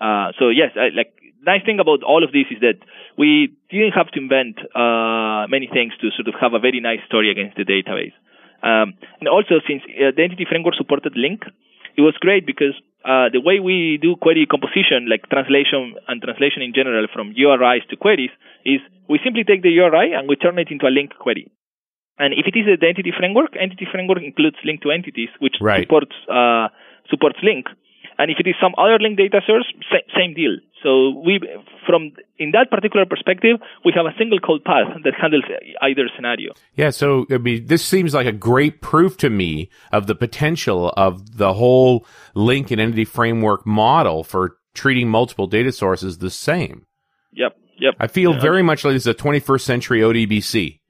[0.00, 1.14] Uh, so yes, I, like
[1.44, 2.78] nice thing about all of this is that
[3.18, 7.00] we didn't have to invent uh, many things to sort of have a very nice
[7.06, 8.14] story against the database.
[8.62, 11.50] Um, and also, since uh, the entity framework supported LINQ,
[11.96, 16.62] it was great because uh, the way we do query composition, like translation and translation
[16.62, 18.30] in general from URIs to queries,
[18.64, 21.50] is we simply take the URI and we turn it into a LINQ query.
[22.18, 25.82] And if it is the entity framework, entity framework includes LINQ to entities, which right.
[25.82, 26.68] supports uh,
[27.10, 27.66] supports LINQ.
[28.18, 29.66] And if it is some other LINQ data source,
[30.16, 30.56] same deal.
[30.82, 31.40] So we,
[31.86, 35.44] from in that particular perspective, we have a single code path that handles
[35.80, 36.52] either scenario.
[36.74, 36.90] Yeah.
[36.90, 41.36] So I mean, this seems like a great proof to me of the potential of
[41.36, 42.04] the whole
[42.34, 46.86] LINQ and entity framework model for treating multiple data sources the same.
[47.32, 47.56] Yep.
[47.78, 47.94] Yep.
[47.98, 48.40] I feel yeah.
[48.40, 50.80] very much like this is a 21st century ODBC.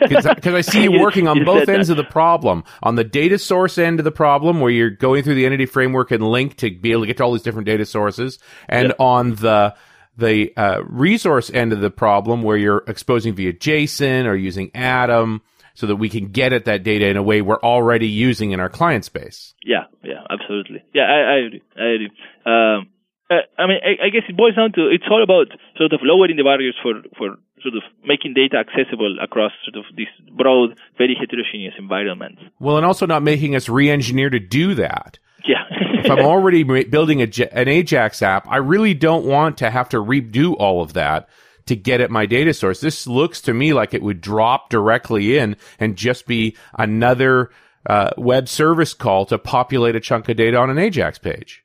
[0.00, 2.64] Because I see you working on both ends of the problem.
[2.82, 6.10] On the data source end of the problem, where you're going through the entity framework
[6.10, 8.38] and LINQ to be able to get to all these different data sources,
[8.68, 8.96] and yep.
[8.98, 9.74] on the
[10.16, 15.40] the uh, resource end of the problem, where you're exposing via JSON or using Atom,
[15.74, 18.60] so that we can get at that data in a way we're already using in
[18.60, 19.54] our client space.
[19.64, 20.84] Yeah, yeah, absolutely.
[20.92, 21.62] Yeah, I, I agree.
[21.76, 22.10] I agree.
[22.44, 22.88] Um,
[23.32, 26.00] uh, I mean, I, I, guess it boils down to it's all about sort of
[26.02, 30.76] lowering the barriers for for sort of making data accessible across sort of this broad,
[30.98, 32.42] very heterogeneous environments.
[32.60, 35.18] Well, and also not making us re-engineer to do that.
[35.46, 35.64] Yeah.
[36.04, 39.98] if I'm already building a, an Ajax app, I really don't want to have to
[39.98, 41.28] redo all of that
[41.66, 42.80] to get at my data source.
[42.80, 47.50] This looks to me like it would drop directly in and just be another
[47.86, 51.61] uh, web service call to populate a chunk of data on an Ajax page.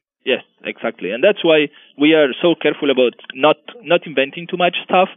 [0.67, 5.09] Exactly, and that's why we are so careful about not not inventing too much stuff.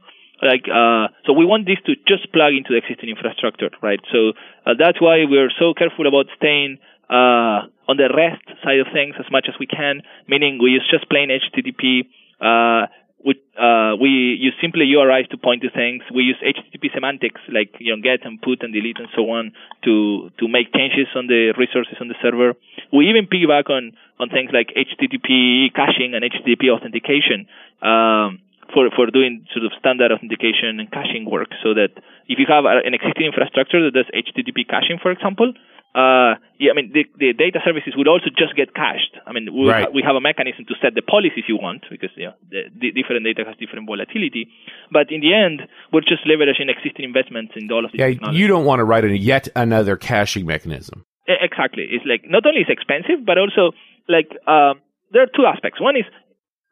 [0.43, 4.01] Like uh, so we want this to just plug into the existing infrastructure right?
[4.13, 4.33] So
[4.65, 6.79] uh, that's why we're so careful about staying
[7.11, 10.87] uh, on the rest side of things as much as we can meaning we use
[10.89, 12.07] just plain http
[12.41, 12.87] uh,
[13.25, 16.03] we, uh, we use simply URIs to point to things.
[16.15, 19.53] We use HTTP semantics like you know get and put and delete and so on
[19.85, 22.55] to to make changes on the resources on the server.
[22.93, 27.47] We even piggyback on on things like HTTP caching and HTTP authentication.
[27.83, 28.41] Um,
[28.73, 31.91] for, for doing sort of standard authentication and caching work so that
[32.31, 35.53] if you have an existing infrastructure that does HTTP caching, for example,
[35.91, 39.19] uh, yeah, I mean, the, the, data services would also just get cached.
[39.27, 39.91] I mean, we, right.
[39.91, 42.71] ha- we have a mechanism to set the policies you want because you know, the,
[42.79, 44.47] the different data has different volatility.
[44.95, 47.99] But in the end, we're just leveraging existing investments in all of these.
[47.99, 48.39] Yeah, technology.
[48.39, 51.05] you don't want to write a, yet another caching mechanism.
[51.27, 51.91] Exactly.
[51.91, 53.75] It's like not only is expensive, but also
[54.07, 54.79] like uh,
[55.11, 55.81] there are two aspects.
[55.81, 56.07] One is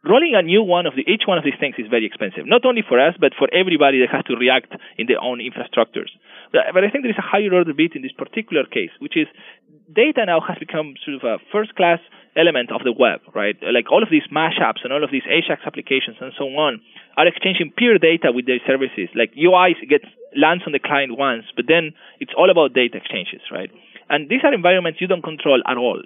[0.06, 2.46] rolling a new one of the each one of these things is very expensive.
[2.46, 6.10] Not only for us, but for everybody that has to react in their own infrastructures.
[6.52, 9.26] But, I think there is a higher order bit in this particular case, which is
[9.92, 12.00] data now has become sort of a first class
[12.36, 13.56] element of the web, right?
[13.62, 16.80] Like all of these mashups and all of these Ajax applications and so on
[17.16, 19.08] are exchanging pure data with their services.
[19.14, 20.04] Like UI gets
[20.36, 23.70] lands on the client once, but then it's all about data exchanges, right?
[24.08, 26.00] And these are environments you don't control at all.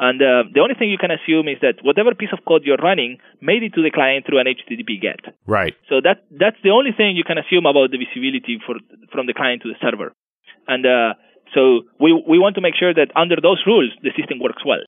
[0.00, 2.80] And uh, the only thing you can assume is that whatever piece of code you're
[2.80, 5.20] running made it to the client through an HTTP GET.
[5.46, 5.76] Right.
[5.92, 8.80] So that that's the only thing you can assume about the visibility for
[9.12, 10.16] from the client to the server.
[10.64, 11.20] And uh,
[11.52, 14.80] so we we want to make sure that under those rules the system works well.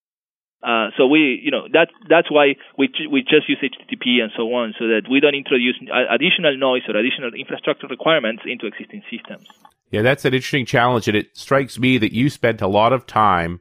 [0.64, 4.48] Uh, so we, you know, that's that's why we we just use HTTP and so
[4.56, 5.76] on, so that we don't introduce
[6.08, 9.44] additional noise or additional infrastructure requirements into existing systems.
[9.90, 13.06] Yeah, that's an interesting challenge, and it strikes me that you spent a lot of
[13.06, 13.60] time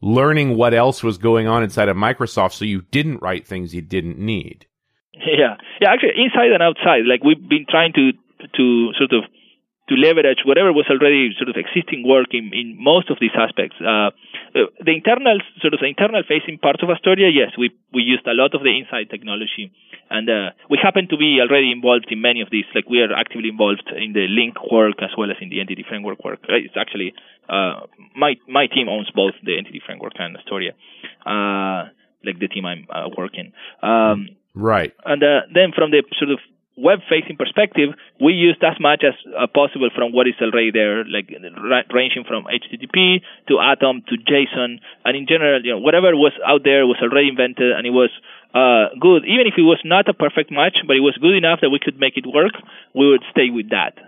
[0.00, 3.82] learning what else was going on inside of Microsoft, so you didn't write things you
[3.82, 4.66] didn't need.
[5.18, 5.90] Yeah, yeah.
[5.90, 8.12] Actually, inside and outside, like we've been trying to
[8.56, 9.24] to sort of
[9.88, 13.76] to leverage whatever was already sort of existing work in, in most of these aspects.
[13.80, 14.12] Uh,
[14.52, 18.26] uh, the internal sort of the internal facing parts of Astoria, yes, we we used
[18.26, 19.72] a lot of the inside technology,
[20.10, 22.68] and uh, we happen to be already involved in many of these.
[22.74, 25.84] Like we are actively involved in the LINQ work as well as in the entity
[25.88, 26.40] framework work.
[26.48, 27.14] It's actually
[27.48, 30.72] uh, my my team owns both the entity framework and Astoria,
[31.24, 31.88] uh,
[32.24, 33.52] like the team I'm uh, working.
[33.82, 34.92] Um, right.
[35.04, 36.40] And then from the sort of
[36.78, 37.90] web facing perspective,
[38.22, 41.26] we used as much as uh, possible from what is already there, like
[41.92, 43.20] ranging from HTTP
[43.50, 47.28] to Atom to JSON, and in general, you know, whatever was out there was already
[47.28, 48.10] invented, and it was
[48.54, 49.26] uh, good.
[49.26, 51.80] Even if it was not a perfect match, but it was good enough that we
[51.82, 52.54] could make it work,
[52.94, 53.98] we would stay with that.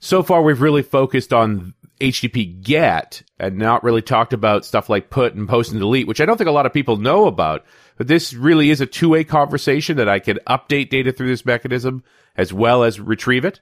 [0.02, 5.12] so far we've really focused on HTTP GET and not really talked about stuff like
[5.12, 7.64] put and post and delete, which I don't think a lot of people know about.
[7.98, 12.04] But this really is a two-way conversation that I can update data through this mechanism
[12.36, 13.62] as well as retrieve it.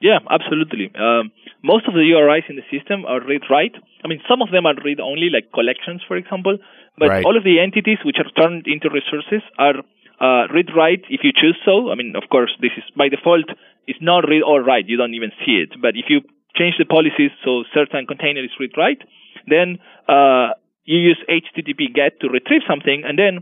[0.00, 0.92] Yeah, absolutely.
[0.94, 1.32] Um,
[1.64, 3.74] most of the URIs in the system are read-write.
[4.04, 6.58] I mean, some of them are read-only, like collections, for example.
[6.98, 7.24] But right.
[7.24, 9.74] all of the entities which are turned into resources are
[10.20, 11.90] uh, read-write if you choose so.
[11.90, 13.46] I mean, of course, this is by default
[13.88, 14.86] it's not read or write.
[14.86, 15.72] You don't even see it.
[15.80, 16.20] But if you
[16.54, 19.00] change the policies so certain container is read write,
[19.48, 20.52] then uh,
[20.84, 23.40] you use HTTP GET to retrieve something, and then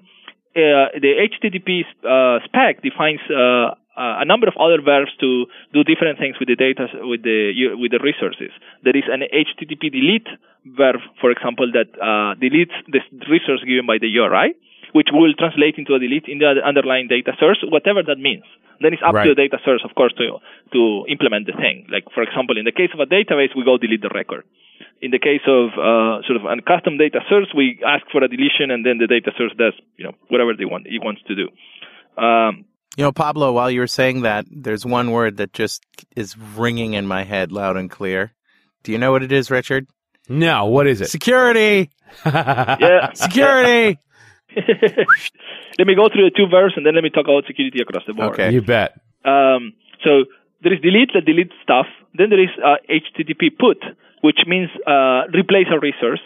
[0.54, 5.82] uh, the HTTP uh, spec defines uh, uh, a number of other verbs to do
[5.82, 8.54] different things with the data with the with the resources.
[8.84, 10.28] There is an HTTP delete
[10.78, 11.90] verb, for example, that
[12.38, 14.54] deletes the resource given by the URI,
[14.96, 18.48] which will translate into a delete in the underlying data source, whatever that means.
[18.80, 19.28] Then it's up right.
[19.28, 20.40] to the data source, of course, to
[20.72, 21.84] to implement the thing.
[21.92, 24.48] Like for example, in the case of a database, we go delete the record.
[25.04, 28.28] In the case of uh, sort of a custom data source, we ask for a
[28.28, 31.34] deletion, and then the data source does you know whatever they want he wants to
[31.36, 31.46] do.
[32.16, 32.64] Um,
[32.96, 35.84] you know, Pablo, while you were saying that, there's one word that just
[36.16, 38.32] is ringing in my head loud and clear.
[38.82, 39.86] Do you know what it is, Richard?
[40.28, 41.10] No, what is it?
[41.10, 41.90] Security.
[42.26, 43.98] yeah, security.
[45.78, 48.04] let me go through the two verbs and then let me talk about security across
[48.06, 48.32] the board.
[48.32, 48.98] Okay, you bet.
[49.24, 50.24] Um, so
[50.62, 51.86] there is delete that deletes stuff.
[52.16, 53.78] Then there is uh, HTTP put,
[54.22, 56.20] which means uh, replace a resource.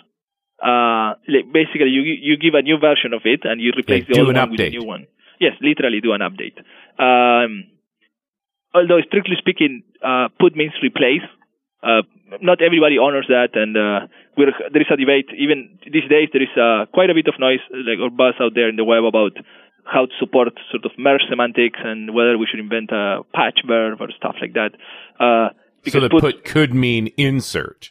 [0.62, 1.14] Uh,
[1.52, 4.28] basically, you you give a new version of it and you replace like the old
[4.28, 4.50] one update.
[4.50, 5.06] with a new one.
[5.40, 6.60] Yes, literally do an update.
[7.00, 7.64] Um,
[8.74, 11.24] although strictly speaking, uh, put means replace.
[11.82, 12.02] Uh,
[12.42, 14.06] not everybody honors that, and uh,
[14.36, 15.28] there is a debate.
[15.36, 18.52] Even these days, there is uh, quite a bit of noise, like or buzz out
[18.54, 19.32] there in the web about
[19.84, 24.00] how to support sort of merge semantics and whether we should invent a patch verb
[24.00, 24.70] or stuff like that.
[25.18, 25.50] Uh,
[25.88, 27.90] so the put, put, could mean insert.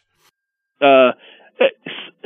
[0.80, 1.12] Uh,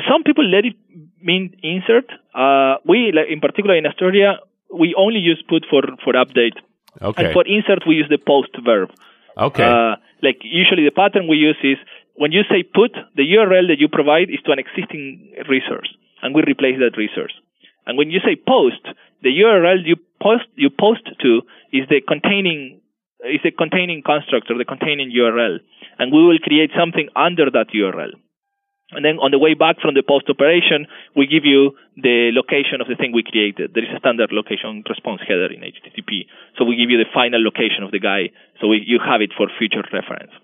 [0.09, 0.77] some people let it
[1.21, 2.11] mean insert.
[2.35, 4.39] Uh, we, like, in particular in Astoria,
[4.73, 6.57] we only use put for for update.
[7.01, 7.25] Okay.
[7.25, 8.91] And for insert, we use the post verb.
[9.37, 9.65] Okay.
[9.65, 11.79] Uh, like usually the pattern we use is
[12.15, 15.91] when you say put, the URL that you provide is to an existing resource,
[16.23, 17.35] and we replace that resource.
[17.87, 18.81] And when you say post,
[19.23, 22.81] the URL you post you post to is the containing
[23.25, 25.59] is the containing construct or the containing URL,
[25.99, 28.15] and we will create something under that URL.
[28.93, 32.85] And then on the way back from the post operation, we give you the location
[32.85, 33.73] of the thing we created.
[33.73, 36.29] There is a standard location response header in HTTP.
[36.61, 38.29] So we give you the final location of the guy,
[38.61, 40.37] so we, you have it for future reference.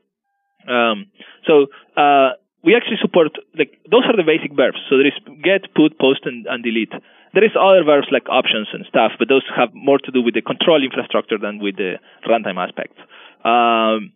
[0.64, 1.12] Um,
[1.45, 1.68] so
[2.01, 4.80] uh, we actually support like those are the basic verbs.
[4.88, 6.93] So there is get, put, post, and, and delete.
[7.32, 10.34] There is other verbs like options and stuff, but those have more to do with
[10.34, 12.99] the control infrastructure than with the runtime aspects.
[13.45, 14.12] Um,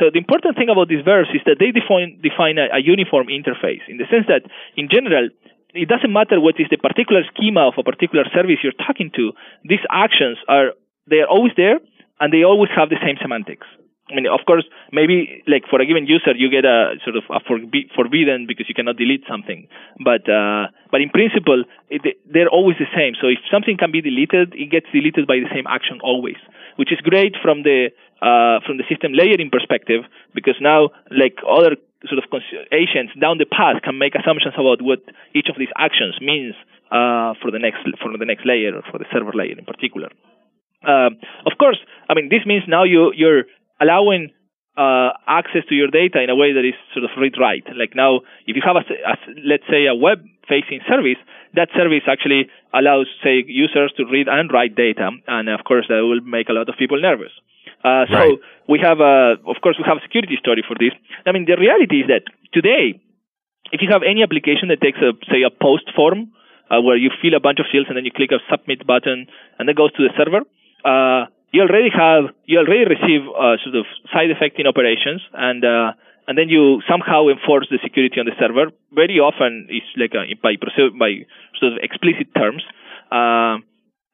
[0.00, 3.28] so the important thing about these verbs is that they define define a, a uniform
[3.28, 4.48] interface in the sense that
[4.80, 5.28] in general
[5.74, 9.32] it doesn't matter what is the particular schema of a particular service you're talking to.
[9.62, 10.72] These actions are
[11.06, 11.78] they are always there
[12.18, 13.66] and they always have the same semantics.
[14.10, 17.22] I mean, of course, maybe like for a given user, you get a sort of
[17.30, 17.38] a
[17.94, 19.68] forbidden because you cannot delete something.
[20.02, 23.14] But uh, but in principle, it, they're always the same.
[23.20, 26.42] So if something can be deleted, it gets deleted by the same action always,
[26.74, 30.04] which is great from the uh, from the system layering perspective
[30.34, 31.76] because now like other
[32.08, 32.24] sort of
[32.72, 35.00] agents down the path can make assumptions about what
[35.34, 36.54] each of these actions means
[36.92, 40.08] uh, for the next for the next layer or for the server layer in particular.
[40.80, 41.12] Uh,
[41.44, 43.44] of course, I mean this means now you you're
[43.80, 44.32] allowing
[44.76, 47.68] uh, access to your data in a way that is sort of read-write.
[47.76, 49.14] Like now, if you have a, a
[49.44, 51.20] let's say a web-facing service,
[51.54, 56.00] that service actually allows, say, users to read and write data, and of course that
[56.00, 57.32] will make a lot of people nervous.
[57.82, 58.38] Uh, so right.
[58.68, 60.92] we have a, of course, we have a security story for this.
[61.24, 63.00] I mean, the reality is that today,
[63.72, 66.32] if you have any application that takes a, say, a post form,
[66.70, 69.26] uh, where you fill a bunch of fields and then you click a submit button
[69.58, 70.46] and then goes to the server,
[70.86, 75.92] uh, you already have you already receive uh, sort of side effecting operations and uh,
[76.28, 78.70] and then you somehow enforce the security on the server.
[78.94, 81.26] Very often it's like a, by by
[81.58, 82.62] sort of explicit terms,
[83.10, 83.58] uh,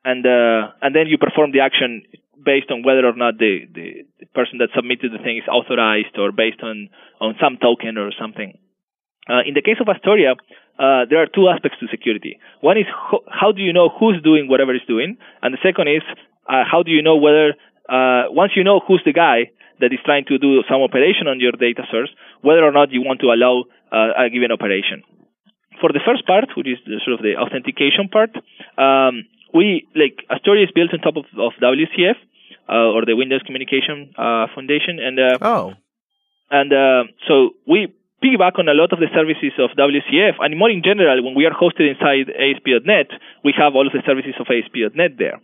[0.09, 2.09] and uh, and then you perform the action
[2.47, 6.15] based on whether or not the, the, the, person that submitted the thing is authorized
[6.17, 6.89] or based on
[7.21, 8.55] on some token or something.
[9.27, 10.39] Uh, in the case of Astoria,
[10.79, 12.39] uh, there are two aspects to security.
[12.63, 15.91] One is ho- how do you know who's doing whatever is doing, and the second
[15.91, 16.07] is
[16.47, 17.59] uh, how do you know whether
[17.91, 21.41] uh, once you know who's the guy that is trying to do some operation on
[21.41, 22.09] your data source,
[22.41, 25.03] whether or not you want to allow uh, a given operation.
[25.81, 28.33] For the first part, which is the, sort of the authentication part,
[28.81, 32.17] um, we like Astoria is built on top of, of WCF
[32.69, 35.75] uh, or the Windows Communication uh, Foundation, and uh, oh,
[36.51, 36.73] and
[37.29, 37.93] so we
[38.23, 41.45] piggyback on a lot of the services of WCF, and more in general, when we
[41.45, 43.09] are hosted inside ASP.NET,
[43.45, 45.41] we have all of the services of ASP.NET there.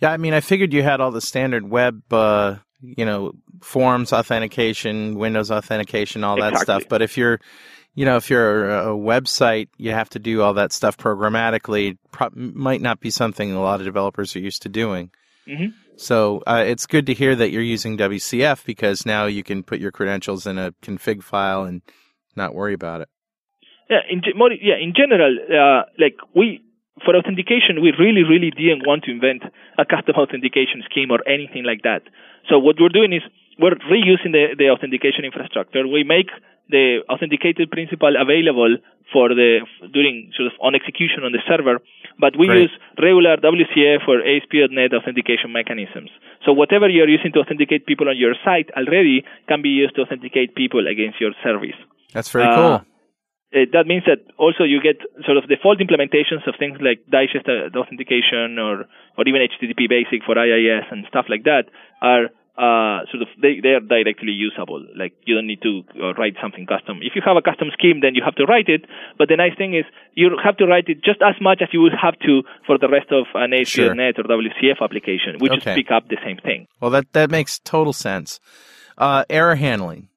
[0.00, 4.12] Yeah, I mean, I figured you had all the standard web, uh, you know, forms
[4.12, 6.88] authentication, Windows authentication, all that stuff.
[6.88, 7.40] But if you're,
[7.94, 11.98] you know, if you're a website, you have to do all that stuff programmatically.
[12.10, 15.10] Pro- might not be something a lot of developers are used to doing.
[15.46, 15.66] Mm-hmm.
[15.96, 19.78] So uh, it's good to hear that you're using WCF because now you can put
[19.78, 21.82] your credentials in a config file and
[22.34, 23.08] not worry about it.
[23.90, 26.62] Yeah, in more, yeah, in general, uh, like we
[27.04, 29.42] for authentication, we really, really didn't want to invent
[29.78, 32.02] a custom authentication scheme or anything like that.
[32.48, 33.22] So what we're doing is
[33.58, 35.86] we're reusing the, the authentication infrastructure.
[35.86, 36.28] We make
[36.68, 38.76] the authenticated principal available
[39.12, 39.60] for the
[39.92, 41.80] during sort of on execution on the server,
[42.18, 42.70] but we Great.
[42.70, 46.10] use regular WCF or ASP.NET authentication mechanisms.
[46.44, 50.02] So whatever you're using to authenticate people on your site already can be used to
[50.02, 51.76] authenticate people against your service.
[52.12, 52.74] That's very Uh, cool.
[53.52, 54.96] Uh, that means that also you get
[55.26, 58.88] sort of default implementations of things like digest uh, authentication or
[59.18, 61.68] or even HTTP basic for IIS and stuff like that
[62.00, 64.84] are uh, sort of they they are directly usable.
[64.96, 66.98] Like you don't need to uh, write something custom.
[67.02, 68.84] If you have a custom scheme, then you have to write it.
[69.16, 69.84] But the nice thing is
[70.14, 72.88] you have to write it just as much as you would have to for the
[72.88, 75.38] rest of an ASP.NET or WCF application.
[75.40, 75.74] Just Okay.
[75.76, 76.66] pick up the same thing.
[76.80, 78.38] Well, that that makes total sense.
[78.98, 80.08] Uh, error handling.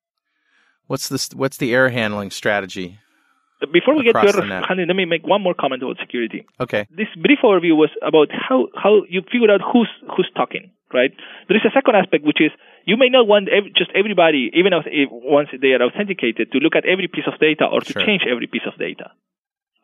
[0.88, 1.30] What's this?
[1.34, 3.00] What's the error handling strategy?
[3.72, 4.46] Before we get to error
[4.88, 6.46] let me make one more comment about security.
[6.60, 6.88] Okay.
[6.92, 11.12] This brief overview was about how, how you figure out who's who's talking, right?
[11.48, 12.52] There is a second aspect which is
[12.86, 16.58] you may not want ev- just everybody, even if, if once they are authenticated, to
[16.60, 18.06] look at every piece of data or to Sure.
[18.06, 19.12] change every piece of data.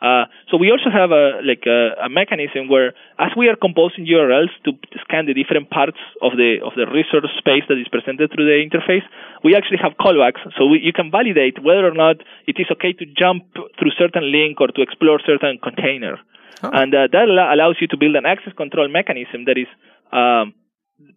[0.02, 4.06] Uh, so we also have a like a, a mechanism where, as we are composing
[4.10, 4.74] URLs to
[5.06, 8.58] scan the different parts of the of the resource space that is presented through the
[8.66, 9.06] interface,
[9.44, 10.42] we actually have callbacks.
[10.58, 13.46] So we, you can validate whether or not it is okay to jump
[13.78, 16.18] through certain link or to explore certain container,
[16.64, 19.70] and uh, that allows you to build an access control mechanism that is
[20.12, 20.54] um,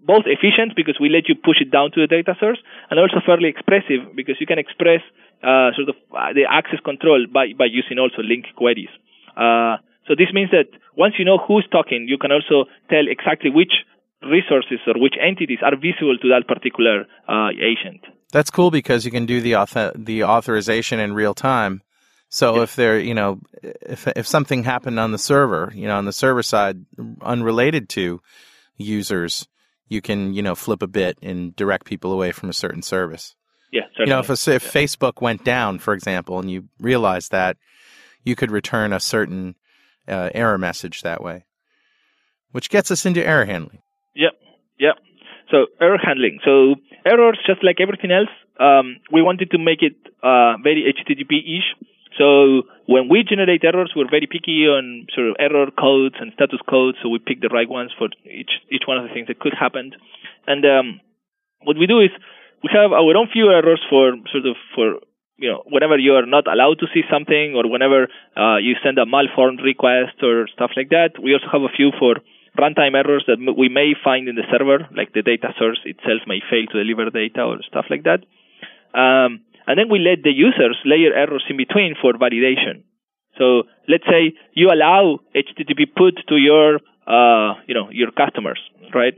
[0.04, 2.58] both efficient because we let you push it down to the data source,
[2.90, 5.00] and also fairly expressive because you can express
[5.42, 8.92] uh, sort of uh, the access control by, by using also LINQ queries.
[9.36, 9.76] Uh,
[10.06, 13.72] so this means that once you know who's talking, you can also tell exactly which
[14.22, 18.00] resources or which entities are visible to that particular uh, agent.
[18.32, 21.82] That's cool because you can do the auth- the authorization in real time.
[22.28, 26.04] So if there, you know, if if something happened on the server, you know, on
[26.04, 26.84] the server side,
[27.22, 28.20] unrelated to
[28.76, 29.46] users,
[29.88, 33.34] you can, you know, flip a bit and direct people away from a certain service.
[33.72, 37.56] Yeah, You know, if, a, if Facebook went down, for example, and you realize that,
[38.22, 39.56] you could return a certain
[40.06, 41.44] uh, error message that way,
[42.52, 43.82] which gets us into error handling.
[44.14, 44.32] Yep,
[44.78, 44.94] yep.
[45.50, 46.38] So error handling.
[46.44, 48.30] So errors, just like everything else,
[48.60, 51.86] um, we wanted to make it uh, very HTTP-ish.
[52.18, 56.60] So when we generate errors, we're very picky on sort of error codes and status
[56.68, 56.98] codes.
[57.02, 59.54] So we pick the right ones for each each one of the things that could
[59.54, 59.92] happen.
[60.46, 61.00] And um,
[61.64, 62.10] what we do is
[62.62, 65.00] we have our own few errors for sort of for
[65.36, 68.06] you know whenever you are not allowed to see something or whenever
[68.36, 71.18] uh, you send a malformed request or stuff like that.
[71.20, 72.22] We also have a few for
[72.58, 76.38] runtime errors that we may find in the server, like the data source itself may
[76.38, 78.22] fail to deliver data or stuff like that.
[78.94, 82.84] Um, and then we let the users layer errors in between for validation.
[83.38, 88.60] So let's say you allow HTTP put to your, uh, you know, your customers,
[88.94, 89.14] right?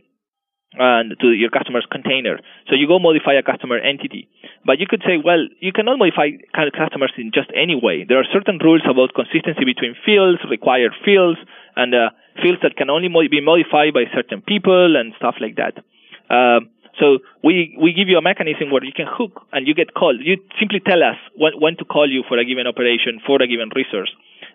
[0.78, 2.38] And to your customer's container.
[2.68, 4.28] So you go modify a customer entity.
[4.64, 8.04] But you could say, well, you cannot modify customers in just any way.
[8.06, 11.38] There are certain rules about consistency between fields, required fields,
[11.76, 12.10] and uh,
[12.42, 15.80] fields that can only mo- be modified by certain people and stuff like that.
[16.28, 16.68] Um,
[16.98, 20.20] so we we give you a mechanism where you can hook and you get called.
[20.20, 23.46] You simply tell us when, when to call you for a given operation for a
[23.46, 24.12] given resource,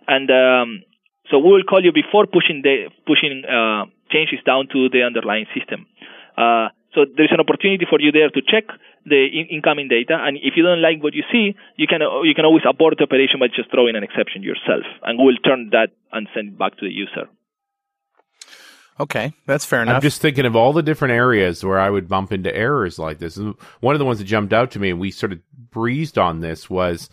[0.08, 0.84] and um,
[1.30, 5.46] so we will call you before pushing the pushing uh, changes down to the underlying
[5.54, 5.86] system.
[6.38, 8.68] Uh, so there is an opportunity for you there to check
[9.06, 12.34] the in- incoming data, and if you don't like what you see, you can you
[12.36, 15.94] can always abort the operation by just throwing an exception yourself, and we'll turn that
[16.12, 17.30] and send it back to the user.
[19.02, 19.96] Okay, that's fair enough.
[19.96, 23.18] I'm just thinking of all the different areas where I would bump into errors like
[23.18, 23.36] this.
[23.36, 25.40] And one of the ones that jumped out to me, and we sort of
[25.72, 27.10] breezed on this, was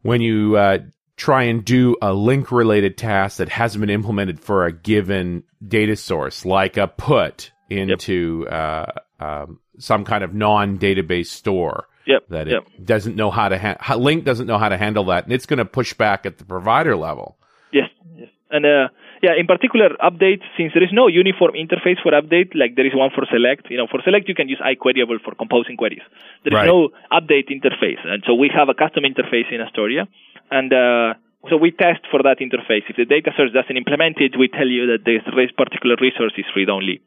[0.00, 0.78] when you uh,
[1.18, 5.96] try and do a LINQ related task that hasn't been implemented for a given data
[5.96, 8.90] source, like a put into uh,
[9.20, 11.88] um, some kind of non database store.
[12.06, 12.28] Yep.
[12.30, 12.66] That it yep.
[12.82, 15.58] doesn't know how to ha- LINQ doesn't know how to handle that, and it's going
[15.58, 17.36] to push back at the provider level.
[17.70, 18.28] Yes, yes.
[18.50, 18.88] And uh,
[19.22, 22.94] yeah, in particular, update, since there is no uniform interface for update, like there is
[22.94, 26.04] one for select, you know, for select you can use IQueryable for composing queries.
[26.44, 26.66] There is Right.
[26.66, 28.00] no update interface.
[28.04, 30.06] And so we have a custom interface in Astoria.
[30.50, 31.14] And uh,
[31.48, 32.84] so we test for that interface.
[32.88, 35.22] If the data source doesn't implement it, we tell you that this
[35.56, 37.00] particular resource is read only.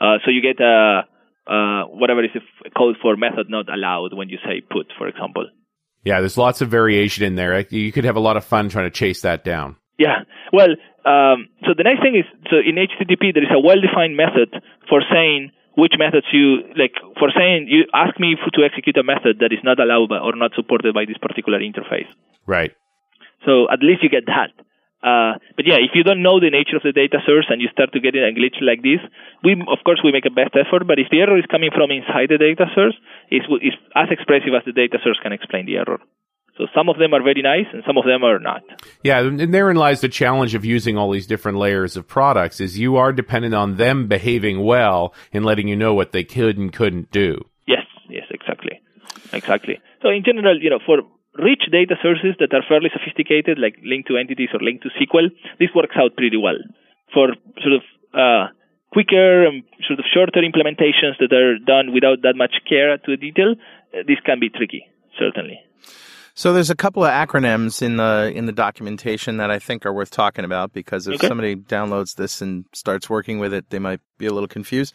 [0.00, 1.02] Uh, so you get uh,
[1.46, 2.42] uh, whatever is the
[2.76, 5.46] code for method not allowed when you say put, for example.
[6.04, 7.60] Yeah, there's lots of variation in there.
[7.70, 9.76] You could have a lot of fun trying to chase that down.
[9.98, 10.24] Yeah.
[10.52, 10.68] Well,
[11.04, 14.54] um, so the nice thing is, so in HTTP there is a well-defined method
[14.88, 16.94] for saying which methods you like.
[17.18, 20.36] For saying you ask me to execute a method that is not allowed by, or
[20.36, 22.08] not supported by this particular interface.
[22.46, 22.72] Right.
[23.46, 24.52] So at least you get that.
[25.02, 27.66] Uh, but yeah, if you don't know the nature of the data source and you
[27.74, 29.02] start to get a glitch like this,
[29.42, 30.86] we of course we make a best effort.
[30.86, 32.94] But if the error is coming from inside the data source,
[33.26, 35.98] it's, it's as expressive as the data source can explain the error.
[36.62, 38.62] So some of them are very nice and some of them are not.
[39.02, 42.78] Yeah, and therein lies the challenge of using all these different layers of products is
[42.78, 46.72] you are dependent on them behaving well and letting you know what they could and
[46.72, 47.42] couldn't do.
[47.66, 48.80] Yes, yes, exactly.
[49.32, 49.80] Exactly.
[50.02, 51.02] So in general, you know, for
[51.42, 55.34] rich data sources that are fairly sophisticated, like LINQ to entities or LINQ to SQL,
[55.58, 56.62] this works out pretty well.
[57.12, 57.82] For sort of
[58.14, 58.54] uh,
[58.92, 63.56] quicker and sort of shorter implementations that are done without that much care to detail,
[63.58, 64.86] uh, this can be tricky,
[65.18, 65.58] certainly.
[66.34, 69.92] So there's a couple of acronyms in the in the documentation that I think are
[69.92, 71.28] worth talking about because if Okay.
[71.28, 74.94] somebody downloads this and starts working with it, they might be a little confused.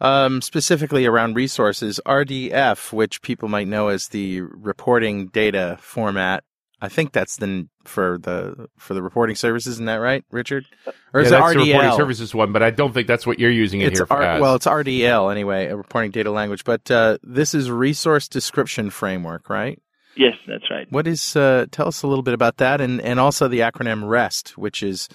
[0.00, 6.44] Um, specifically around resources, RDF, which people might know as the reporting data format,
[6.80, 9.74] I think that's the for the for the reporting services.
[9.74, 10.66] Isn't that right, Richard?
[11.12, 13.40] Or is yeah, it that's the reporting services one, but I don't think that's what
[13.40, 14.14] you're using it It's here for.
[14.18, 14.40] R- as.
[14.40, 16.62] well, it's RDL anyway, a reporting data language.
[16.62, 19.82] But uh, this is resource description framework, right?
[20.18, 20.90] Yes, that's right.
[20.90, 21.36] What is?
[21.36, 24.82] Uh, tell us a little bit about that, and and also the acronym REST, which
[24.82, 25.08] is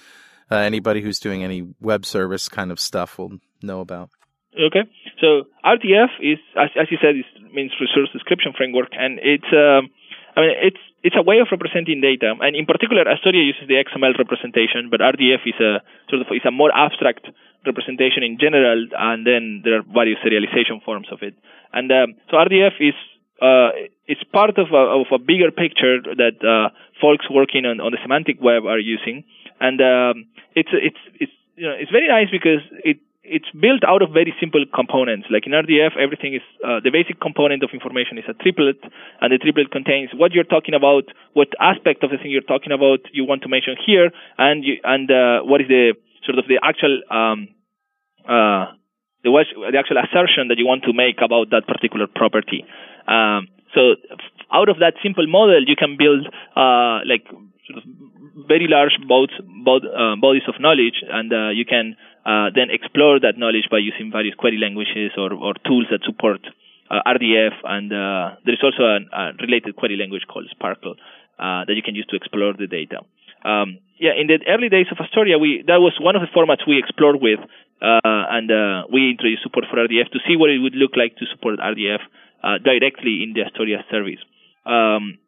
[0.50, 4.08] uh, anybody who's doing any web service kind of stuff will know about.
[4.56, 4.88] Okay.
[5.20, 9.90] So RDF is, as, as you said, it means Resource Description Framework, and it's, um,
[10.36, 13.76] I mean, it's it's a way of representing data, and in particular, Astoria uses the
[13.76, 17.28] XML representation, but RDF is a sort of is a more abstract
[17.66, 21.34] representation in general, and then there are various serialization forms of it.
[21.72, 22.96] And um, so RDF is
[23.42, 23.70] uh,
[24.06, 26.70] it's part of a, of a bigger picture that uh,
[27.00, 29.24] folks working on, on the semantic web are using,
[29.60, 34.02] and um, it's it's it's you know it's very nice because it it's built out
[34.02, 35.26] of very simple components.
[35.32, 38.78] Like in RDF, everything is uh, the basic component of information is a triplet,
[39.20, 42.70] and the triplet contains what you're talking about, what aspect of the thing you're talking
[42.70, 46.44] about you want to mention here, and you, and uh, what is the sort of
[46.46, 47.48] the actual um,
[48.28, 48.76] uh,
[49.24, 49.32] the,
[49.72, 52.64] the actual assertion that you want to make about that particular property.
[53.06, 53.96] Um, so
[54.52, 56.26] out of that simple model, you can build
[56.56, 57.26] uh, like
[57.66, 57.84] sort of
[58.46, 63.36] very large both, uh, bodies of knowledge, and uh, you can uh, then explore that
[63.36, 66.40] knowledge by using various query languages or, or tools that support
[66.90, 67.54] uh, RDF.
[67.64, 70.96] And uh, there is also a, a, related query language called SPARQL
[71.38, 73.02] that you can use to explore the data.
[73.44, 76.66] Um, yeah, in the early days of Astoria, we that was one of the formats
[76.66, 77.38] we explored with,
[77.80, 78.48] and
[78.90, 82.00] we introduced support for RDF to see what it would look like to support RDF
[82.62, 84.20] directly in the Astoria service.
[84.66, 85.18] Um,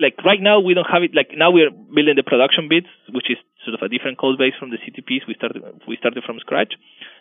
[0.00, 3.30] like right now we don't have it like now we're building the production bits which
[3.30, 6.38] is sort of a different code base from the ctps we started we started from
[6.38, 6.74] scratch.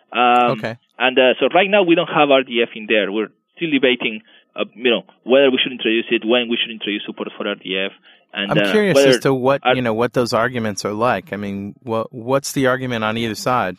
[0.07, 0.77] Um, okay.
[0.97, 3.11] and uh, so right now we don't have rdf in there.
[3.11, 4.21] We're still debating
[4.55, 7.89] uh, you know whether we should introduce it when we should introduce support for rdf
[8.33, 11.33] and i'm uh, curious as to what R- you know what those arguments are like.
[11.33, 13.75] I mean what what's the argument on either side?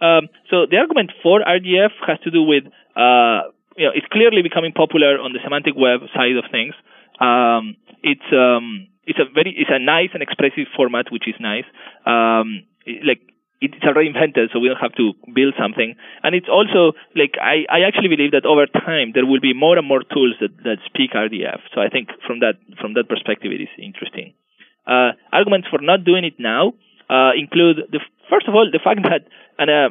[0.00, 2.64] Um, so the argument for rdf has to do with
[2.96, 6.74] uh, you know it's clearly becoming popular on the semantic web side of things
[7.20, 11.64] um, it's um, it's a very it's a nice and expressive format, which is nice.
[12.04, 13.22] Um, it, like
[13.60, 15.96] it's already invented, so we don't have to build something.
[16.22, 19.78] And it's also like I, I actually believe that over time there will be more
[19.78, 21.64] and more tools that, that speak RDF.
[21.72, 24.34] So I think from that from that perspective it is interesting.
[24.86, 26.74] Uh, arguments for not doing it now
[27.08, 29.24] uh, include the first of all the fact that
[29.58, 29.88] and uh,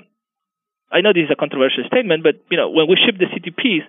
[0.96, 3.84] I know this is a controversial statement, but you know when we ship the CTPs,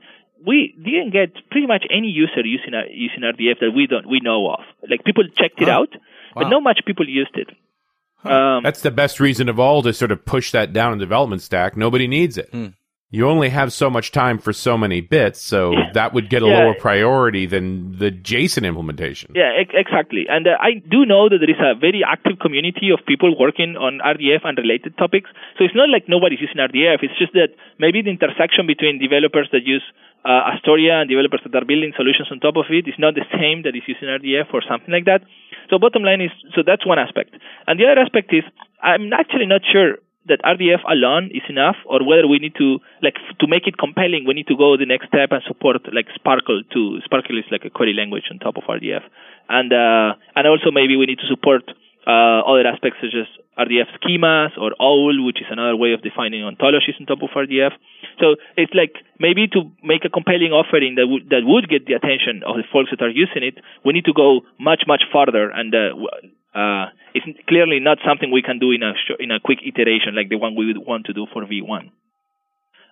[0.47, 4.41] we didn't get pretty much any user using using RDF that we don't we know
[4.55, 4.61] of.
[4.91, 5.93] Like people checked it Oh, out,
[6.35, 7.49] but not much people used it.
[8.25, 11.43] Um, That's the best reason of all to sort of push that down in development
[11.43, 11.77] stack.
[11.77, 12.49] Nobody needs it.
[12.51, 12.69] Hmm.
[13.17, 15.91] You only have so much time for so many bits, so Yeah.
[15.99, 16.59] that would get a Yeah.
[16.59, 17.67] lower priority than
[18.03, 19.29] the JSON implementation.
[19.43, 20.23] yeah, ex- exactly.
[20.35, 23.71] And uh, I do know that there is a very active community of people working
[23.87, 25.29] on RDF and related topics.
[25.57, 26.99] So it's not like nobody's using RDF.
[27.07, 29.87] It's just that maybe the intersection between developers that use
[30.25, 33.25] uh, Astoria and developers that are building solutions on top of it is not the
[33.41, 35.23] same that is using RDF or something like that.
[35.71, 37.31] So bottom line is, so that's one aspect.
[37.69, 38.43] And the other aspect is,
[38.83, 39.91] I'm actually not sure
[40.29, 44.25] that RDF alone is enough, or whether we need to like to make it compelling,
[44.27, 47.01] we need to go the next step and support like SPARQL too.
[47.07, 49.05] SPARQL is like a query language on top of RDF,
[49.49, 51.63] and uh, and also maybe we need to support
[52.07, 53.27] uh, other aspects such as
[53.59, 57.73] RDF schemas or OWL, which is another way of defining ontologies on top of RDF.
[58.21, 61.95] So it's like maybe to make a compelling offering that would that would get the
[61.95, 65.51] attention of the folks that are using it, we need to go much much farther
[65.51, 65.75] and.
[65.75, 65.95] Uh,
[66.57, 70.15] uh, it's clearly not something we can do in a sh- in a quick iteration
[70.17, 71.93] like the one we would want to do for V1.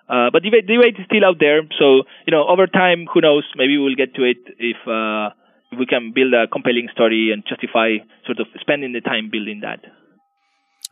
[0.07, 3.45] Uh, but debate, debate is still out there, so you know over time, who knows?
[3.57, 5.33] Maybe we'll get to it if uh,
[5.73, 7.97] if we can build a compelling story and justify
[8.27, 9.81] sort of spending the time building that.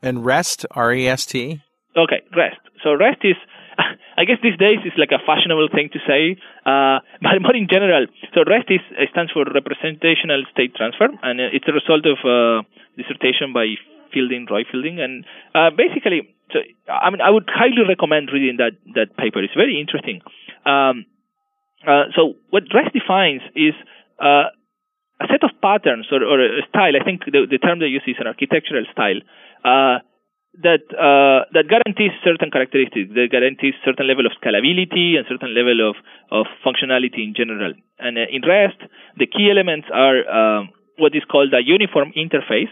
[0.03, 1.61] and rest r-e-s-t
[1.95, 2.61] Okay, REST.
[2.83, 3.37] So REST is,
[4.17, 6.37] I guess these days it's like a fashionable thing to say,
[6.67, 8.07] uh, but more in general.
[8.35, 12.19] So REST is it stands for Representational State Transfer, and uh, it's a result of
[12.25, 12.63] uh,
[12.97, 13.75] dissertation by
[14.13, 18.77] Fielding, Roy Fielding, and uh, basically, so I mean, I would highly recommend reading that
[18.95, 19.43] that paper.
[19.43, 20.21] It's very interesting.
[20.65, 21.07] Um,
[21.87, 23.75] uh, so what REST defines is
[24.21, 24.53] uh,
[25.19, 26.95] a set of patterns or, or a style.
[26.95, 29.19] I think the, the term they use is an architectural style.
[30.61, 33.09] That uh, that guarantees certain characteristics.
[33.15, 35.97] That guarantees certain level of scalability and certain level of
[36.31, 37.73] of functionality in general.
[37.99, 38.77] And uh, in REST,
[39.17, 42.69] the key elements are um, what is called a uniform interface.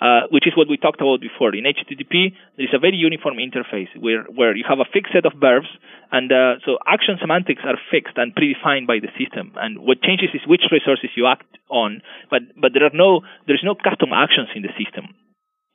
[0.00, 1.54] uh, which is what we talked about before.
[1.54, 5.24] In HTTP, there is a very uniform interface where, where you have a fixed set
[5.24, 5.68] of verbs,
[6.10, 9.52] and uh, so action semantics are fixed and predefined by the system.
[9.56, 13.56] And what changes is which resources you act on, but but there are no there
[13.56, 15.14] is no custom actions in the system.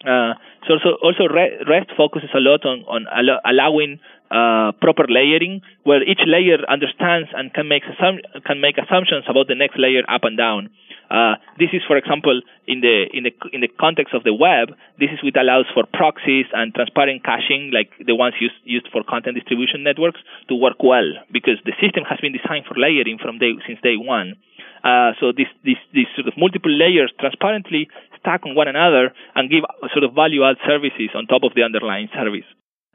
[0.05, 0.33] Uh,
[0.67, 3.99] so also, also REST focuses a lot on, on allo- allowing
[4.31, 9.47] uh, proper layering, where each layer understands and can make assum- can make assumptions about
[9.47, 10.69] the next layer up and down.
[11.09, 12.39] Uh, this is, for example,
[12.69, 14.69] in the in the in the context of the web,
[15.01, 19.01] this is what allows for proxies and transparent caching, like the ones used used for
[19.03, 23.41] content distribution networks, to work well because the system has been designed for layering from
[23.41, 24.37] day since day one.
[24.85, 27.89] Uh, so this this these sort of multiple layers transparently
[28.21, 31.63] stack on one another and give sort of value add services on top of the
[31.65, 32.45] underlying service.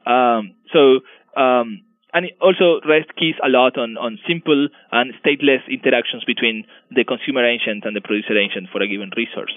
[0.07, 1.03] Um, so
[1.35, 1.83] um,
[2.15, 7.45] and also REST keys a lot on, on simple and stateless interactions between the consumer
[7.45, 9.53] agent and the producer agent for a given resource.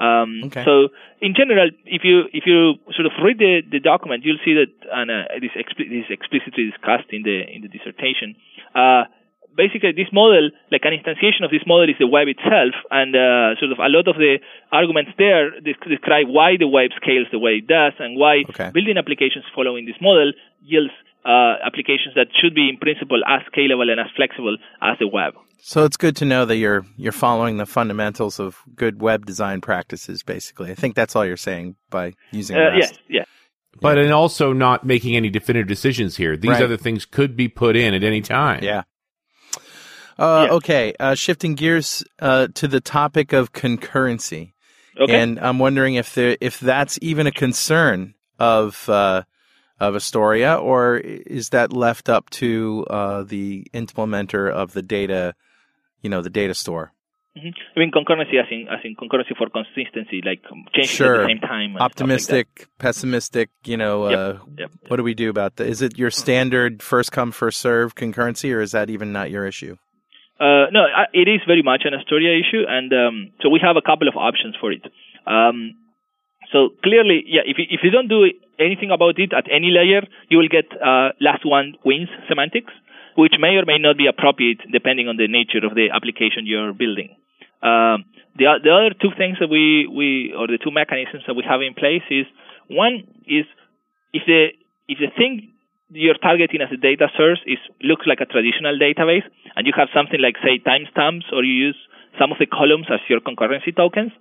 [0.00, 0.64] Um, okay.
[0.64, 0.88] So
[1.20, 4.72] in general, if you if you sort of read the, the document, you'll see that
[4.88, 8.32] and uh, this, expli- this is explicitly discussed in the in the dissertation.
[8.72, 9.04] Uh,
[9.52, 13.60] basically, this model, like an instantiation of this model, is the web itself, and uh,
[13.60, 14.40] sort of a lot of the
[14.72, 18.72] arguments there describe why the web scales the way it does, and why okay.
[18.72, 20.32] building applications following this model
[20.64, 25.06] yields uh, applications that should be in principle as scalable and as flexible as the
[25.08, 25.34] web.
[25.62, 29.60] So it's good to know that you're you're following the fundamentals of good web design
[29.60, 30.22] practices.
[30.22, 33.26] Basically, I think that's all you're saying by using uh, Yes, yes.
[33.80, 36.36] But and also not making any definitive decisions here.
[36.36, 36.62] These right.
[36.62, 38.64] other things could be put in at any time.
[38.64, 38.82] Yeah.
[40.18, 40.54] Uh, yeah.
[40.56, 44.52] Okay, uh, shifting gears uh, to the topic of concurrency,
[44.98, 45.18] okay.
[45.18, 49.22] and I'm wondering if there if that's even a concern of uh,
[49.80, 55.34] of Astoria, or is that left up to uh, the implementer of the data,
[56.02, 56.92] you know, the data store?
[57.36, 57.48] Mm-hmm.
[57.76, 60.42] I mean concurrency as in as in concurrency for consistency, like
[60.74, 61.14] changing sure.
[61.14, 61.76] at the same time.
[61.76, 63.50] Optimistic, like pessimistic.
[63.64, 64.18] You know, yep.
[64.18, 64.42] Uh, yep.
[64.58, 64.70] Yep.
[64.88, 65.68] what do we do about that?
[65.68, 69.46] Is it your standard first come first serve concurrency, or is that even not your
[69.46, 69.76] issue?
[70.40, 73.82] Uh, no, it is very much an Astoria issue, and um, so we have a
[73.82, 74.82] couple of options for it.
[75.26, 75.76] Um,
[76.52, 78.26] so clearly, yeah, if you, if you don't do
[78.58, 82.72] anything about it at any layer, you will get uh, last one wins semantics,
[83.16, 86.72] which may or may not be appropriate depending on the nature of the application you're
[86.72, 87.14] building.
[87.62, 88.04] Um,
[88.36, 91.60] the, the other two things that we, we or the two mechanisms that we have
[91.62, 92.26] in place is
[92.68, 93.44] one is
[94.12, 94.54] if the
[94.88, 95.52] if the thing
[95.90, 99.26] you're targeting as a data source is looks like a traditional database
[99.56, 101.78] and you have something like say timestamps or you use
[102.18, 104.12] some of the columns as your concurrency tokens,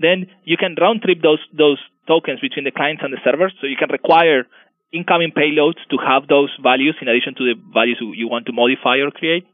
[0.00, 3.52] then you can round trip those those tokens between the clients and the servers.
[3.60, 4.46] So you can require
[4.92, 8.96] incoming payloads to have those values in addition to the values you want to modify
[8.98, 9.46] or create.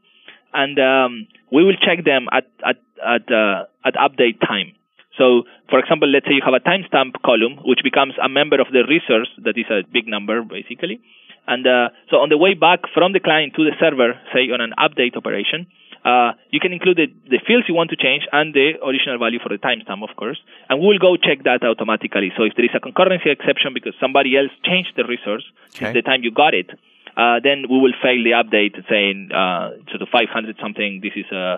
[0.53, 4.73] And um, we will check them at at at uh, at update time.
[5.17, 8.67] So, for example, let's say you have a timestamp column, which becomes a member of
[8.71, 10.99] the resource, that is a big number, basically.
[11.47, 14.59] And uh, so on the way back from the client to the server, say on
[14.59, 15.67] an update operation,
[16.05, 19.39] uh, you can include the, the, fields you want to change and the original value
[19.41, 20.37] for the timestamp, of course.
[20.69, 22.31] And we'll go check that automatically.
[22.37, 25.43] So if there is a concurrency exception because somebody else changed the resource
[25.73, 25.89] okay.
[25.89, 26.69] since the time you got it,
[27.17, 31.01] uh, then we will fail the update saying uh, sort of 500 something.
[31.01, 31.57] This is a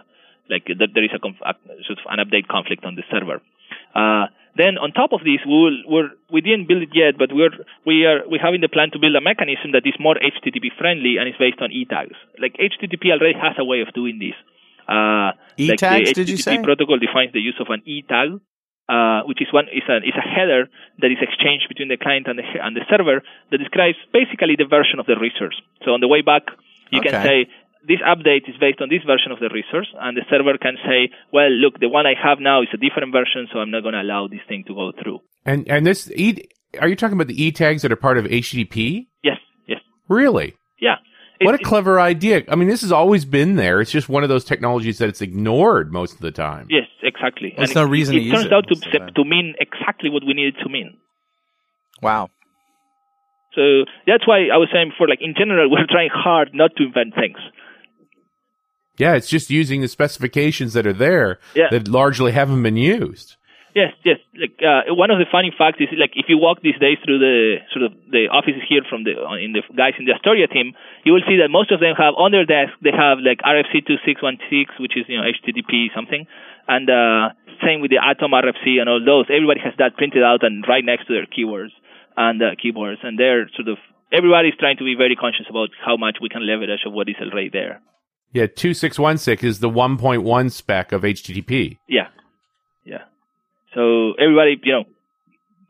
[0.50, 3.42] like there is a, conf- a sort of an update conflict on the server.
[3.94, 7.30] Uh, then on top of this, we will, we're, we didn't build it yet, but
[7.32, 7.54] we're
[7.86, 11.18] we are we having the plan to build a mechanism that is more HTTP friendly
[11.18, 12.16] and is based on e tags.
[12.40, 14.38] Like HTTP already has a way of doing this.
[14.88, 16.58] Uh, e tags, like did you say?
[16.64, 18.40] protocol defines the use of an e tag,
[18.90, 22.28] uh, which is one is a is a header that is exchanged between the client
[22.28, 25.60] and the and the server that describes basically the version of the resource.
[25.84, 26.48] So on the way back,
[26.92, 27.12] you okay.
[27.12, 27.38] can say
[27.88, 31.10] this update is based on this version of the resource, and the server can say,
[31.32, 33.94] well, look, the one I have now is a different version, so I'm not going
[33.94, 35.20] to allow this thing to go through.
[35.46, 36.48] And and this e
[36.80, 39.08] are you talking about the e tags that are part of HTTP?
[39.24, 39.80] Yes, yes.
[40.10, 40.56] Really?
[40.80, 40.98] Yeah
[41.42, 42.44] what a clever idea.
[42.50, 43.82] I mean, this has always been there.
[43.82, 46.68] It's just one of those technologies that it's ignored most of the time.
[46.70, 47.54] Yes, exactly.
[47.56, 48.54] There's no it, reason it, to it use turns it.
[48.54, 50.98] out to, to mean exactly what we need it to mean.
[52.02, 52.30] Wow.
[53.54, 56.84] So that's why I was saying before, like in general, we're trying hard not to
[56.84, 57.38] invent things.
[58.98, 61.68] Yeah, it's just using the specifications that are there yeah.
[61.72, 63.38] that largely haven't been used.
[63.78, 64.18] Yes, yes.
[64.34, 67.22] Like uh, one of the funny facts is like if you walk these days through
[67.22, 70.74] the sort of the offices here from the in the guys in the Astoria team,
[71.06, 73.86] you will see that most of them have on their desk they have like RFC
[73.86, 76.26] two six one six, which is you know HTTP something,
[76.66, 79.30] and uh, same with the Atom RFC and all those.
[79.30, 81.78] Everybody has that printed out and right next to their keywords
[82.18, 83.78] and uh, keyboards, and they're sort of
[84.10, 87.22] everybody's trying to be very conscious about how much we can leverage of what is
[87.22, 87.78] already there.
[88.34, 91.78] Yeah, two six one six is the one point one spec of HTTP.
[91.88, 92.10] Yeah,
[92.84, 93.06] yeah.
[93.74, 94.84] So everybody, you know,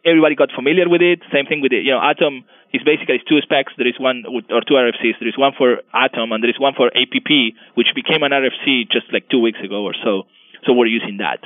[0.05, 1.19] everybody got familiar with it.
[1.31, 1.83] Same thing with it.
[1.83, 3.73] You know, Atom is basically two specs.
[3.77, 5.19] There is one or two RFCs.
[5.19, 8.89] There is one for Atom and there is one for APP, which became an RFC
[8.91, 10.23] just like two weeks ago or so.
[10.65, 11.39] So we're using that.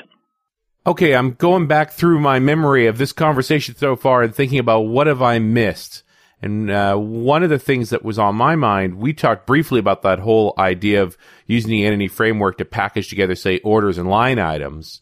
[0.85, 4.81] Okay, I'm going back through my memory of this conversation so far and thinking about
[4.81, 6.01] what have I missed.
[6.41, 10.01] And uh, one of the things that was on my mind, we talked briefly about
[10.01, 14.39] that whole idea of using the entity framework to package together, say, orders and line
[14.39, 15.01] items.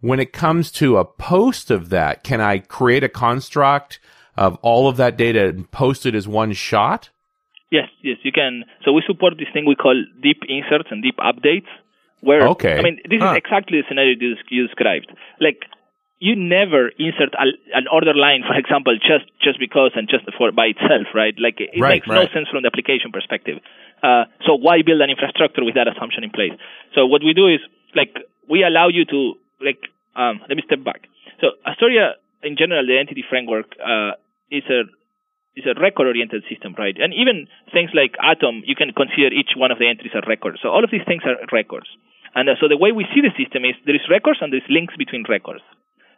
[0.00, 4.00] When it comes to a post of that, can I create a construct
[4.36, 7.10] of all of that data and post it as one shot?
[7.70, 8.64] Yes, yes, you can.
[8.84, 11.68] So we support this thing we call deep inserts and deep updates.
[12.20, 12.78] Where okay.
[12.78, 13.32] I mean, this huh.
[13.32, 14.14] is exactly the scenario
[14.50, 15.10] you described.
[15.40, 15.64] Like
[16.22, 20.54] you never insert a, an order line, for example, just just because and just for
[20.54, 21.34] by itself, right?
[21.36, 22.22] Like it right, makes right.
[22.22, 23.58] no sense from the application perspective.
[24.06, 26.54] Uh, so why build an infrastructure with that assumption in place?
[26.94, 27.58] So what we do is
[27.98, 28.14] like
[28.46, 29.82] we allow you to like
[30.14, 31.10] um, let me step back.
[31.42, 32.14] So Astoria,
[32.46, 34.14] in general, the entity framework uh,
[34.46, 34.86] is a
[35.58, 36.96] is a record-oriented system, right?
[36.96, 40.56] And even things like Atom, you can consider each one of the entries a record.
[40.62, 41.90] So all of these things are records.
[42.34, 44.64] And uh, so the way we see the system is there is records and there's
[44.70, 45.60] links between records.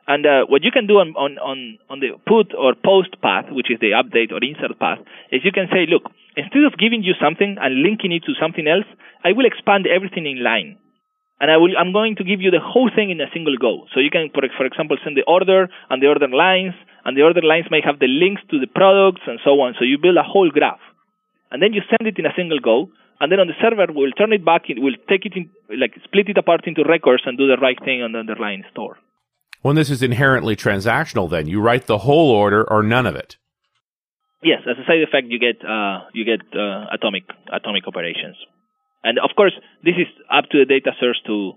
[0.06, 3.48] And uh, what you can do on, on, on, on the put or post path,
[3.48, 5.00] which is the update or insert path,
[5.32, 8.68] is you can say, look, instead of giving you something and linking it to something
[8.68, 8.84] else,
[9.24, 10.76] I will expand everything in line.
[11.40, 13.88] And I will, I'm going to give you the whole thing in a single go.
[13.92, 17.24] So you can, for, for example, send the order and the order lines, and the
[17.24, 19.74] order lines may have the links to the products and so on.
[19.78, 20.80] So you build a whole graph.
[21.50, 22.90] And then you send it in a single go,
[23.20, 25.48] and then on the server we'll turn it back, we'll take it in,
[25.78, 28.98] like split it apart into records and do the right thing on the underlying store.
[29.64, 33.40] When this is inherently transactional, then you write the whole order or none of it.
[34.42, 38.36] Yes, as a side effect, you get uh, you get uh, atomic atomic operations,
[39.02, 41.56] and of course, this is up to the data source to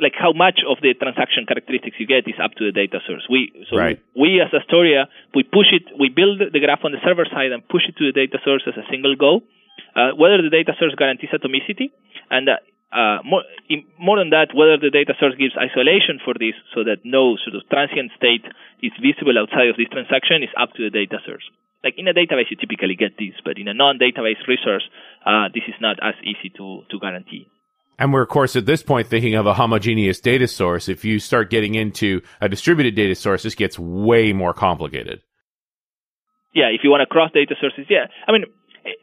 [0.00, 3.28] like how much of the transaction characteristics you get is up to the data source.
[3.28, 4.00] We so right.
[4.16, 7.60] we as Astoria we push it, we build the graph on the server side and
[7.68, 9.44] push it to the data source as a single go.
[9.92, 11.92] Uh, whether the data source guarantees atomicity,
[12.32, 12.56] and uh,
[12.92, 16.84] uh, more, in, more than that, whether the data source gives isolation for this so
[16.84, 18.44] that no sort of transient state
[18.80, 21.44] is visible outside of this transaction is up to the data source.
[21.84, 24.88] Like in a database, you typically get this, but in a non-database resource,
[25.24, 27.46] uh, this is not as easy to, to guarantee.
[27.98, 30.88] And we're, of course, at this point thinking of a homogeneous data source.
[30.88, 35.20] If you start getting into a distributed data source, this gets way more complicated.
[36.54, 38.06] Yeah, if you want to cross data sources, yeah.
[38.26, 38.44] I mean,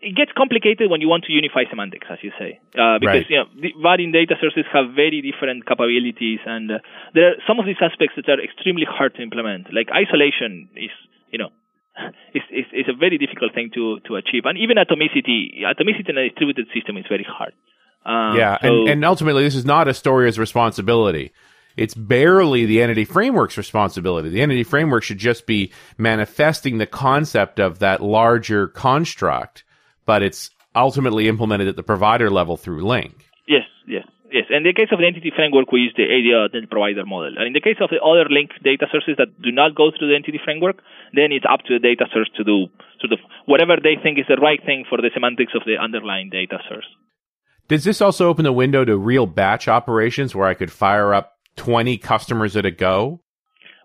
[0.02, 3.30] it gets complicated when you want to unify semantics, as you say, uh, because right.
[3.30, 3.48] you know
[3.82, 6.80] varying data sources have very different capabilities, and uh,
[7.14, 9.74] there are some of these aspects that are extremely hard to implement.
[9.74, 10.94] Like isolation is,
[11.30, 11.50] you know,
[12.38, 16.18] is, is, is a very difficult thing to to achieve, and even atomicity, atomicity in
[16.18, 17.54] a distributed system is very hard.
[18.06, 21.34] Um, yeah, so, and, and ultimately, this is not Astoria's responsibility.
[21.76, 24.30] It's barely the entity framework's responsibility.
[24.30, 29.65] The entity framework should just be manifesting the concept of that larger construct
[30.06, 33.14] but it's ultimately implemented at the provider level through LINQ.
[33.48, 34.06] Yes, yes.
[34.32, 37.38] Yes, in the case of the entity framework, we use the ADO the provider model.
[37.38, 40.10] And in the case of the other LINQ data sources that do not go through
[40.10, 40.82] the entity framework,
[41.14, 42.68] then it's up to the data source to do
[43.00, 46.30] sort of whatever they think is the right thing for the semantics of the underlying
[46.30, 46.90] data source.
[47.68, 51.34] Does this also open the window to real batch operations where I could fire up
[51.56, 53.22] 20 customers at a go?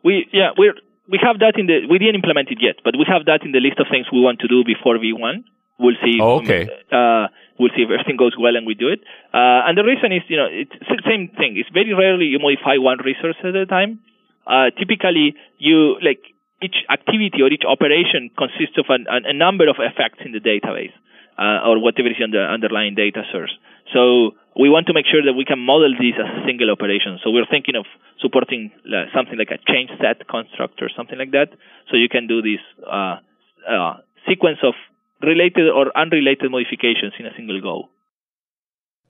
[0.03, 0.73] We yeah, we
[1.09, 3.53] we have that in the we didn't implement it yet, but we have that in
[3.53, 5.45] the list of things we want to do before V1.
[5.81, 6.21] We'll see.
[6.21, 6.69] Oh, okay.
[6.93, 9.01] Uh, we'll see if everything goes well and we do it.
[9.33, 11.57] Uh, and the reason is, you know, it's the same thing.
[11.57, 14.01] It's very rarely you modify one resource at a time.
[14.47, 16.21] Uh, typically, you like
[16.61, 20.41] each activity or each operation consists of an, an, a number of effects in the
[20.41, 20.93] database
[21.41, 23.57] uh, or whatever is in the underlying data source.
[23.93, 27.19] So we want to make sure that we can model these as a single operation.
[27.25, 27.87] So we're thinking of
[28.21, 28.71] supporting
[29.17, 31.49] something like a change set construct or something like that.
[31.89, 33.25] So you can do this uh,
[33.65, 34.75] uh, sequence of
[35.23, 37.89] related or unrelated modifications in a single go.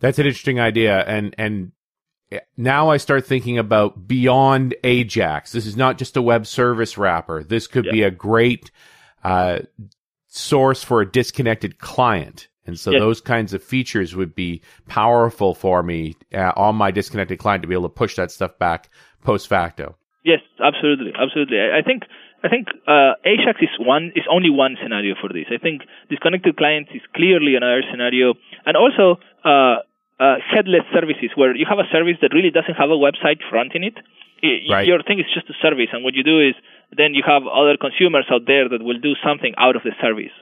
[0.01, 1.73] That's an interesting idea, and and
[2.57, 5.53] now I start thinking about beyond Ajax.
[5.53, 7.43] This is not just a web service wrapper.
[7.43, 8.71] This could be a great
[9.25, 9.61] uh,
[10.29, 12.49] source for a disconnected client.
[12.67, 17.39] And so those kinds of features would be powerful for me uh, on my disconnected
[17.39, 18.91] client to be able to push that stuff back
[19.23, 19.97] post facto.
[20.25, 21.59] Yes, absolutely, absolutely.
[21.59, 22.05] I think
[22.43, 25.45] I think uh, Ajax is one is only one scenario for this.
[25.53, 28.35] I think disconnected clients is clearly another scenario,
[28.65, 29.85] and also uh,
[30.17, 33.85] uh, headless services where you have a service that really doesn't have a website fronting
[33.85, 33.97] it.
[34.73, 34.87] Right.
[34.89, 36.55] Your thing is just a service, and what you do is
[36.97, 40.33] then you have other consumers out there that will do something out of the service.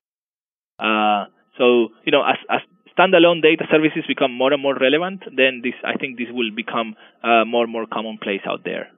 [0.79, 1.27] Uh,
[1.59, 2.63] so you know, as, as
[2.95, 6.95] standalone data services become more and more relevant, then this I think this will become
[7.27, 8.91] uh, more and more commonplace out there.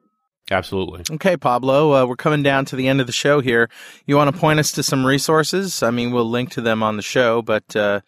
[0.50, 1.04] Absolutely.
[1.14, 3.70] Okay, Pablo, uh, we're coming down to the end of the show here.
[4.06, 5.82] You want to point us to some resources?
[5.82, 8.00] I mean, we'll link to them on the show, but uh,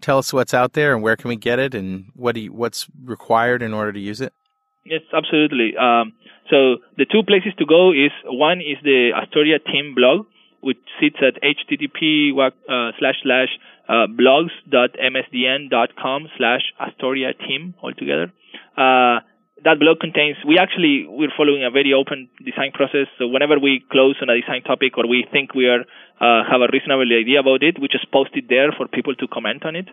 [0.00, 2.86] tell us what's out there and where can we get it and what you, what's
[3.04, 4.32] required in order to use it.
[4.84, 5.76] Yes, absolutely.
[5.76, 6.12] Um,
[6.50, 10.26] so the two places to go is one is the Astoria team blog,
[10.60, 12.50] which sits at http uh,
[12.98, 13.48] slash slash
[13.88, 18.32] uh, blogs.msdn.com slash Astoria team altogether.
[19.64, 23.84] That blog contains we actually we're following a very open design process so whenever we
[23.90, 25.82] close on a design topic or we think we are
[26.20, 29.26] uh, have a reasonable idea about it we just post it there for people to
[29.26, 29.88] comment on it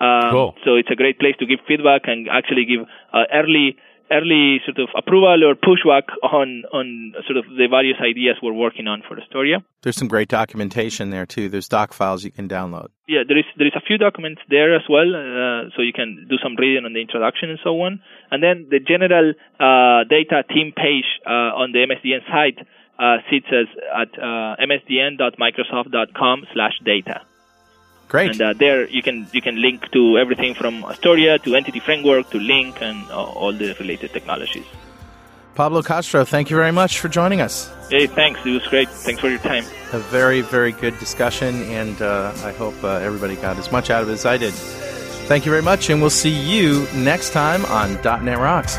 [0.00, 0.54] um, cool.
[0.64, 3.76] so it's a great place to give feedback and actually give uh, early
[4.10, 8.86] early sort of approval or pushback on on sort of the various ideas we're working
[8.86, 9.62] on for Astoria.
[9.82, 11.48] There's some great documentation there too.
[11.48, 12.88] There's doc files you can download.
[13.06, 16.26] Yeah, there is there is a few documents there as well, uh, so you can
[16.28, 18.00] do some reading on the introduction and so on.
[18.30, 22.58] And then the general uh, data team page uh, on the MSDN site
[22.98, 27.20] uh, sits as at uh, msdn.microsoft.com/data.
[28.08, 28.30] Great.
[28.32, 32.30] And uh, there you can you can link to everything from Astoria to Entity Framework
[32.30, 34.64] to LINQ and uh, all the related technologies.
[35.54, 37.68] Pablo Castro, thank you very much for joining us.
[37.90, 38.38] Hey, thanks.
[38.46, 38.88] It was great.
[38.88, 39.64] Thanks for your time.
[39.92, 44.04] A very, very good discussion, and uh, I hope uh, everybody got as much out
[44.04, 44.54] of it as I did.
[44.54, 47.94] Thank you very much, and we'll see you next time on
[48.24, 48.78] .NET Rocks.